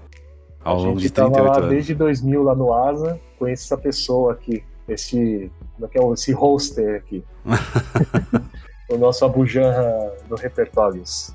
[0.62, 1.70] Ao longo de 38 lá anos.
[1.70, 4.62] Desde 2000 lá no Asa, conheço essa pessoa aqui,
[4.92, 7.24] esse, como é que é, esse hoster aqui.
[8.90, 11.32] o nosso abujanra do repertórios.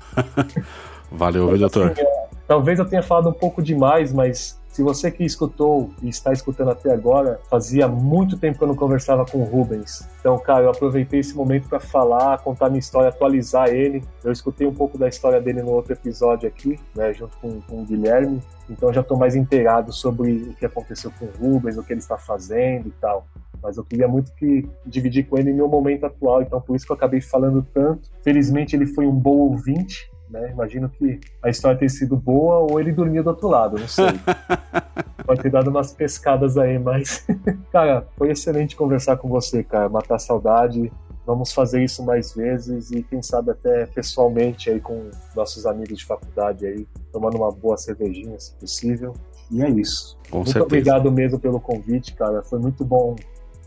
[1.10, 1.92] Valeu, viu, doutor?
[1.92, 6.08] Assim, é, talvez eu tenha falado um pouco demais, mas se você que escutou e
[6.08, 10.06] está escutando até agora, fazia muito tempo que eu não conversava com o Rubens.
[10.20, 14.04] Então, cara, eu aproveitei esse momento para falar, contar minha história, atualizar ele.
[14.22, 17.82] Eu escutei um pouco da história dele no outro episódio aqui, né, junto com, com
[17.82, 18.40] o Guilherme.
[18.70, 22.00] Então, já estou mais inteirado sobre o que aconteceu com o Rubens, o que ele
[22.00, 23.26] está fazendo e tal
[23.62, 26.92] mas eu queria muito que dividir com ele meu momento atual, então por isso que
[26.92, 28.10] eu acabei falando tanto.
[28.22, 30.50] Felizmente ele foi um bom ouvinte, né?
[30.50, 34.06] Imagino que a história tenha sido boa ou ele dormia do outro lado, não sei.
[35.24, 37.26] Pode ter dado umas pescadas aí, mas,
[37.70, 39.88] cara, foi excelente conversar com você, cara.
[39.88, 40.90] Matar a saudade.
[41.26, 46.06] Vamos fazer isso mais vezes e quem sabe até pessoalmente aí com nossos amigos de
[46.06, 49.12] faculdade aí, tomando uma boa cervejinha, se possível.
[49.50, 50.16] E é isso.
[50.30, 50.64] Com muito certeza.
[50.64, 52.42] obrigado mesmo pelo convite, cara.
[52.42, 53.14] Foi muito bom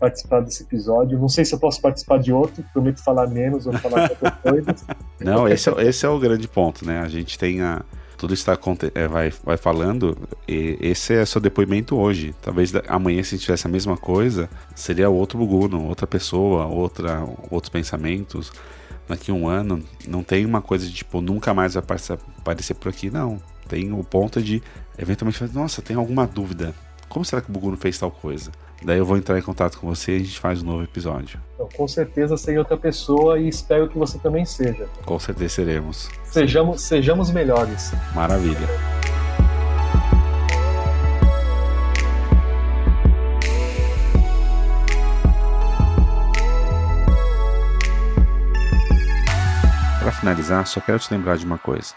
[0.02, 1.16] participar desse episódio.
[1.16, 4.84] Não sei se eu posso participar de outro, prometo falar menos ou falar outras coisas.
[5.20, 7.00] Não, esse é, esse é o grande ponto, né?
[7.00, 7.84] A gente tem a.
[8.18, 8.56] Tudo está
[8.94, 12.32] é, vai, vai falando, e esse é seu depoimento hoje.
[12.40, 17.24] Talvez amanhã, se a gente tivesse a mesma coisa, seria outro Buguno, outra pessoa, outra,
[17.50, 18.52] outros pensamentos.
[19.08, 23.10] Daqui um ano, não tem uma coisa de tipo, nunca mais vai aparecer por aqui,
[23.10, 23.42] não.
[23.68, 24.62] Tem o ponto de,
[24.96, 26.72] eventualmente, nossa, tem alguma dúvida.
[27.08, 28.52] Como será que o Buguno fez tal coisa?
[28.84, 31.40] Daí eu vou entrar em contato com você e a gente faz um novo episódio.
[31.54, 34.88] Então, com certeza serei outra pessoa e espero que você também seja.
[35.04, 36.10] Com certeza seremos.
[36.24, 37.92] Sejamos, sejamos melhores.
[38.12, 38.58] Maravilha.
[50.00, 51.94] Para finalizar, só quero te lembrar de uma coisa.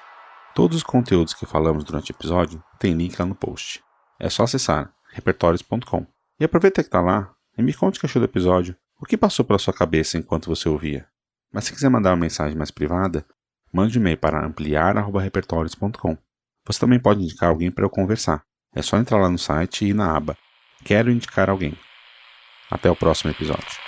[0.54, 3.84] Todos os conteúdos que falamos durante o episódio tem link lá no post.
[4.20, 6.15] É só acessar repertórios.com.
[6.40, 9.18] E aproveita que está lá e me conte o que achou do episódio, o que
[9.18, 11.08] passou pela sua cabeça enquanto você ouvia.
[11.54, 13.26] Mas se quiser mandar uma mensagem mais privada,
[13.72, 16.18] mande um e-mail para ampliar.repertórios.com.
[16.66, 18.44] Você também pode indicar alguém para eu conversar.
[18.74, 20.38] É só entrar lá no site e ir na aba
[20.84, 21.78] Quero indicar alguém.
[22.70, 23.85] Até o próximo episódio.